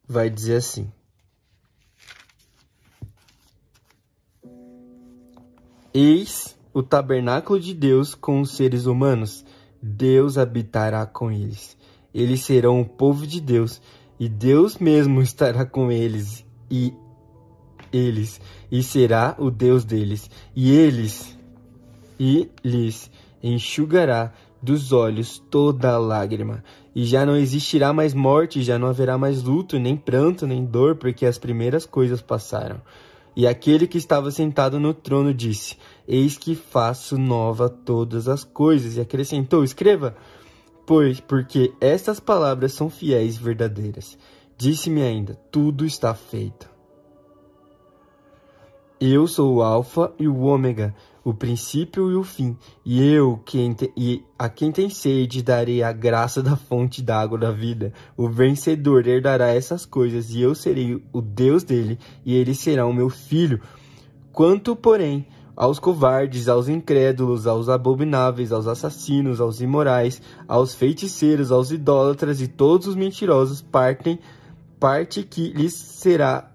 vai 0.07 0.31
dizer 0.31 0.59
assim: 0.59 0.92
Eis 5.92 6.57
o 6.73 6.85
tabernáculo 6.85 7.59
de 7.59 7.75
Deus 7.75 8.14
com 8.14 8.40
os 8.40 8.53
seres 8.53 8.87
humanos. 8.87 9.45
Deus 9.83 10.38
habitará 10.38 11.05
com 11.05 11.33
eles. 11.33 11.77
Eles 12.14 12.45
serão 12.45 12.81
o 12.81 12.88
povo 12.88 13.27
de 13.27 13.40
Deus, 13.40 13.83
e 14.21 14.29
Deus 14.29 14.79
mesmo 14.79 15.21
estará 15.21 15.66
com 15.66 15.90
eles, 15.90 16.47
e 16.71 16.95
eles, 17.92 18.40
e 18.71 18.85
será 18.85 19.35
o 19.37 19.51
Deus 19.51 19.85
deles, 19.85 20.31
e 20.55 20.71
eles 20.71 21.41
e 22.24 22.48
lhes 22.62 23.11
enxugará 23.42 24.32
dos 24.62 24.92
olhos 24.92 25.42
toda 25.50 25.98
lágrima, 25.98 26.62
e 26.94 27.04
já 27.04 27.26
não 27.26 27.37
existirá 27.37 27.92
mais 27.92 28.14
morte, 28.14 28.62
já 28.62 28.78
não 28.78 28.87
haverá 28.87 29.18
mais 29.18 29.42
luto, 29.42 29.76
nem 29.76 29.96
pranto, 29.96 30.46
nem 30.46 30.64
dor, 30.64 30.94
porque 30.94 31.26
as 31.26 31.37
primeiras 31.37 31.85
coisas 31.85 32.22
passaram. 32.22 32.80
E 33.35 33.44
aquele 33.44 33.88
que 33.88 33.98
estava 33.98 34.30
sentado 34.30 34.78
no 34.78 34.94
trono 34.94 35.35
disse: 35.35 35.76
Eis 36.06 36.38
que 36.38 36.54
faço 36.54 37.18
nova 37.18 37.68
todas 37.68 38.28
as 38.28 38.44
coisas. 38.44 38.96
E 38.96 39.00
acrescentou: 39.00 39.64
Escreva, 39.64 40.14
pois, 40.87 41.18
porque 41.18 41.72
estas 41.80 42.20
palavras 42.20 42.72
são 42.72 42.88
fiéis 42.88 43.35
e 43.35 43.42
verdadeiras. 43.42 44.16
Disse-me 44.56 45.02
ainda: 45.02 45.35
Tudo 45.50 45.85
está 45.85 46.14
feito. 46.14 46.70
Eu 49.00 49.26
sou 49.26 49.56
o 49.56 49.62
Alfa 49.62 50.12
e 50.16 50.28
o 50.28 50.42
Ômega, 50.42 50.94
o 51.24 51.32
princípio 51.32 52.11
e 52.11 52.14
o 52.14 52.24
fim, 52.24 52.56
e 52.85 53.02
eu, 53.02 53.40
quem 53.44 53.72
te, 53.72 53.92
e 53.96 54.24
a 54.38 54.48
quem 54.48 54.72
tem 54.72 54.90
sede, 54.90 55.42
darei 55.42 55.82
a 55.82 55.92
graça 55.92 56.42
da 56.42 56.56
fonte 56.56 57.00
d'água 57.00 57.38
da 57.38 57.50
vida. 57.50 57.92
O 58.16 58.28
vencedor 58.28 59.06
herdará 59.06 59.48
essas 59.48 59.87
coisas, 59.87 60.30
e 60.30 60.40
eu 60.40 60.54
serei 60.54 61.02
o 61.12 61.20
Deus 61.20 61.62
dele, 61.62 61.98
e 62.24 62.35
ele 62.35 62.54
será 62.54 62.87
o 62.87 62.92
meu 62.92 63.08
filho. 63.08 63.61
Quanto, 64.32 64.74
porém, 64.74 65.26
aos 65.54 65.78
covardes, 65.78 66.48
aos 66.48 66.68
incrédulos, 66.68 67.46
aos 67.46 67.68
abomináveis, 67.68 68.52
aos 68.52 68.66
assassinos, 68.66 69.40
aos 69.40 69.61
imorais, 69.61 70.20
aos 70.48 70.74
feiticeiros, 70.74 71.52
aos 71.52 71.70
idólatras 71.70 72.40
e 72.40 72.48
todos 72.48 72.87
os 72.88 72.96
mentirosos, 72.96 73.62
partem 73.62 74.18
parte 74.80 75.22
que 75.22 75.52
lhes 75.52 75.74
será 75.74 76.52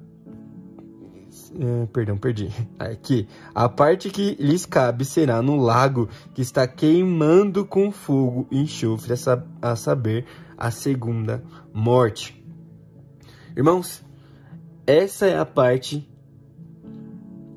Uh, 1.51 1.87
perdão, 1.87 2.17
perdi. 2.17 2.49
Aqui. 2.77 3.27
A 3.53 3.67
parte 3.69 4.09
que 4.09 4.35
lhes 4.39 4.65
cabe 4.65 5.05
será 5.05 5.41
no 5.41 5.55
lago 5.55 6.09
que 6.33 6.41
está 6.41 6.67
queimando 6.67 7.65
com 7.65 7.91
fogo 7.91 8.47
e 8.51 8.59
enxofre, 8.59 9.13
a, 9.13 9.71
a 9.71 9.75
saber, 9.75 10.25
a 10.57 10.71
segunda 10.71 11.43
morte. 11.73 12.43
Irmãos, 13.55 14.03
essa 14.85 15.25
é 15.25 15.37
a 15.37 15.45
parte 15.45 16.07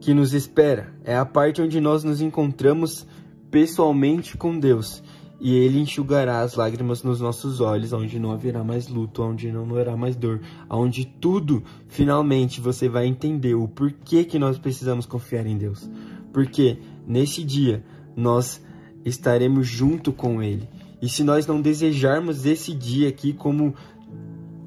que 0.00 0.14
nos 0.14 0.33
espera. 0.33 0.94
É 1.05 1.16
a 1.16 1.26
parte 1.26 1.61
onde 1.61 1.81
nós 1.81 2.03
nos 2.03 2.20
encontramos 2.20 3.07
pessoalmente 3.50 4.37
com 4.37 4.59
Deus 4.59 5.03
e 5.40 5.55
ele 5.55 5.81
enxugará 5.81 6.40
as 6.42 6.55
lágrimas 6.55 7.03
nos 7.03 7.20
nossos 7.20 7.61
olhos, 7.61 7.92
onde 7.92 8.18
não 8.18 8.31
haverá 8.31 8.62
mais 8.62 8.88
luto, 8.88 9.22
onde 9.22 9.50
não 9.50 9.64
haverá 9.70 9.96
mais 9.96 10.14
dor, 10.14 10.40
onde 10.68 11.07
tudo, 11.07 11.62
finalmente, 11.88 12.61
você 12.61 12.88
vai 12.88 13.07
entender 13.07 13.55
o 13.55 13.66
porquê 13.66 14.24
que 14.24 14.38
nós 14.38 14.59
precisamos 14.59 15.07
confiar 15.07 15.46
em 15.46 15.57
Deus. 15.57 15.88
Porque 16.33 16.79
nesse 17.07 17.42
dia 17.42 17.83
nós 18.14 18.62
estaremos 19.05 19.66
junto 19.66 20.12
com 20.12 20.42
Ele. 20.42 20.68
E 21.00 21.09
se 21.09 21.24
nós 21.24 21.46
não 21.46 21.62
desejarmos 21.62 22.44
esse 22.44 22.74
dia 22.74 23.09
aqui 23.09 23.33
como 23.33 23.74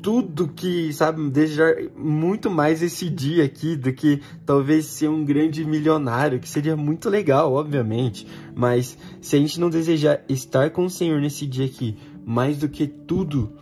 tudo 0.04 0.50
que, 0.50 0.92
sabe, 0.92 1.30
desejar 1.30 1.76
muito 1.96 2.52
mais 2.52 2.84
esse 2.84 3.10
dia 3.10 3.46
aqui 3.46 3.78
do 3.78 3.94
que 3.94 4.22
talvez 4.46 4.86
ser 4.86 5.08
um 5.08 5.24
grande 5.24 5.64
milionário, 5.64 6.42
que 6.42 6.50
seria 6.50 6.76
muito 6.76 7.10
legal, 7.10 7.54
obviamente. 7.54 8.28
Mas 8.54 8.98
se 9.22 9.38
a 9.38 9.40
gente 9.40 9.62
não 9.62 9.70
desejar 9.70 10.22
estar 10.28 10.72
com 10.72 10.84
o 10.84 10.90
Senhor 10.90 11.22
nesse 11.22 11.48
dia 11.48 11.66
aqui, 11.66 11.98
mais 12.26 12.58
do 12.58 12.68
que 12.68 12.86
tudo, 12.86 13.54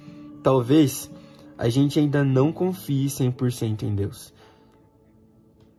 talvez 0.41 1.11
a 1.59 1.69
gente 1.69 1.99
ainda 1.99 2.23
não 2.23 2.51
confie 2.51 3.05
100% 3.05 3.83
em 3.83 3.93
Deus. 3.93 4.33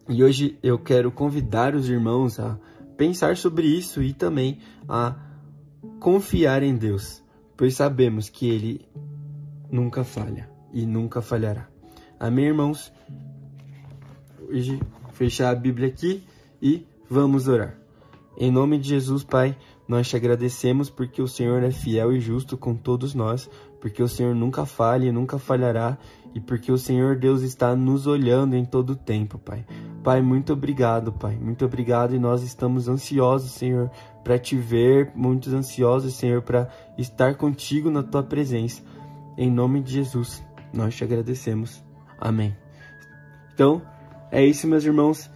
E 0.09 0.23
hoje 0.23 0.57
eu 0.63 0.79
quero 0.79 1.11
convidar 1.11 1.75
os 1.75 1.89
irmãos 1.89 2.39
a 2.39 2.57
pensar 2.97 3.37
sobre 3.37 3.67
isso 3.67 4.01
e 4.01 4.13
também 4.13 4.59
a 4.89 5.17
confiar 5.99 6.63
em 6.63 6.77
Deus, 6.77 7.21
pois 7.57 7.75
sabemos 7.75 8.29
que 8.29 8.49
Ele 8.49 8.87
nunca 9.69 10.05
falha 10.05 10.52
e 10.73 10.87
nunca 10.87 11.21
falhará. 11.21 11.69
Amém, 12.19 12.47
irmãos? 12.47 12.93
Hoje, 14.49 14.81
fechar 15.13 15.51
a 15.51 15.55
Bíblia 15.55 15.89
aqui 15.89 16.25
e 16.61 16.87
vamos 17.09 17.49
orar. 17.49 17.77
Em 18.37 18.51
nome 18.51 18.79
de 18.79 18.89
Jesus, 18.89 19.25
Pai, 19.25 19.57
nós 19.87 20.09
te 20.09 20.17
agradecemos 20.17 20.89
porque 20.89 21.21
o 21.21 21.29
Senhor 21.29 21.63
é 21.63 21.71
fiel 21.71 22.13
e 22.13 22.21
justo 22.21 22.57
com 22.57 22.75
todos 22.75 23.15
nós, 23.15 23.51
porque 23.81 24.03
o 24.03 24.09
Senhor 24.09 24.35
nunca 24.35 24.65
falha 24.65 25.07
e 25.07 25.13
nunca 25.13 25.39
falhará, 25.39 25.99
e 26.35 26.41
porque 26.41 26.73
o 26.73 26.79
Senhor 26.79 27.17
Deus 27.17 27.43
está 27.43 27.77
nos 27.77 28.07
olhando 28.07 28.57
em 28.57 28.65
todo 28.65 28.91
o 28.91 28.97
tempo, 28.97 29.39
Pai. 29.39 29.67
Pai, 30.03 30.23
muito 30.23 30.53
obrigado, 30.53 31.13
Pai. 31.13 31.37
Muito 31.37 31.65
obrigado 31.65 32.15
e 32.15 32.19
nós 32.19 32.43
estamos 32.43 32.89
ansiosos, 32.89 33.51
Senhor, 33.51 33.91
para 34.25 34.39
te 34.39 34.57
ver, 34.57 35.13
muito 35.15 35.55
ansiosos, 35.55 36.15
Senhor, 36.15 36.41
para 36.41 36.69
estar 36.97 37.35
contigo 37.35 37.91
na 37.91 38.03
tua 38.03 38.23
presença. 38.23 38.83
Em 39.37 39.51
nome 39.51 39.83
de 39.83 39.93
Jesus 39.93 40.43
nós 40.73 40.95
te 40.95 41.05
agradecemos. 41.05 41.83
Amém. 42.19 42.57
Então, 43.55 43.83
é 44.31 44.45
isso, 44.45 44.67
meus 44.67 44.85
irmãos. 44.85 45.31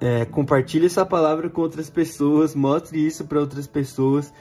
É, 0.00 0.24
compartilhe 0.24 0.86
essa 0.86 1.04
palavra 1.04 1.50
com 1.50 1.60
outras 1.60 1.90
pessoas, 1.90 2.54
mostre 2.54 3.04
isso 3.04 3.24
para 3.24 3.40
outras 3.40 3.66
pessoas. 3.66 4.32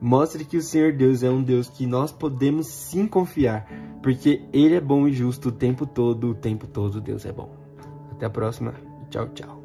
Mostre 0.00 0.44
que 0.44 0.56
o 0.56 0.62
Senhor 0.62 0.92
Deus 0.92 1.22
é 1.22 1.30
um 1.30 1.40
Deus 1.40 1.68
que 1.68 1.86
nós 1.86 2.10
podemos 2.10 2.66
sim 2.66 3.06
confiar, 3.06 3.68
porque 4.02 4.42
Ele 4.52 4.74
é 4.74 4.80
bom 4.80 5.06
e 5.06 5.12
justo 5.12 5.50
o 5.50 5.52
tempo 5.52 5.86
todo, 5.86 6.30
o 6.30 6.34
tempo 6.34 6.66
todo 6.66 7.00
Deus 7.00 7.24
é 7.24 7.30
bom. 7.30 7.54
Até 8.10 8.26
a 8.26 8.30
próxima. 8.30 8.74
Tchau, 9.10 9.28
tchau. 9.28 9.61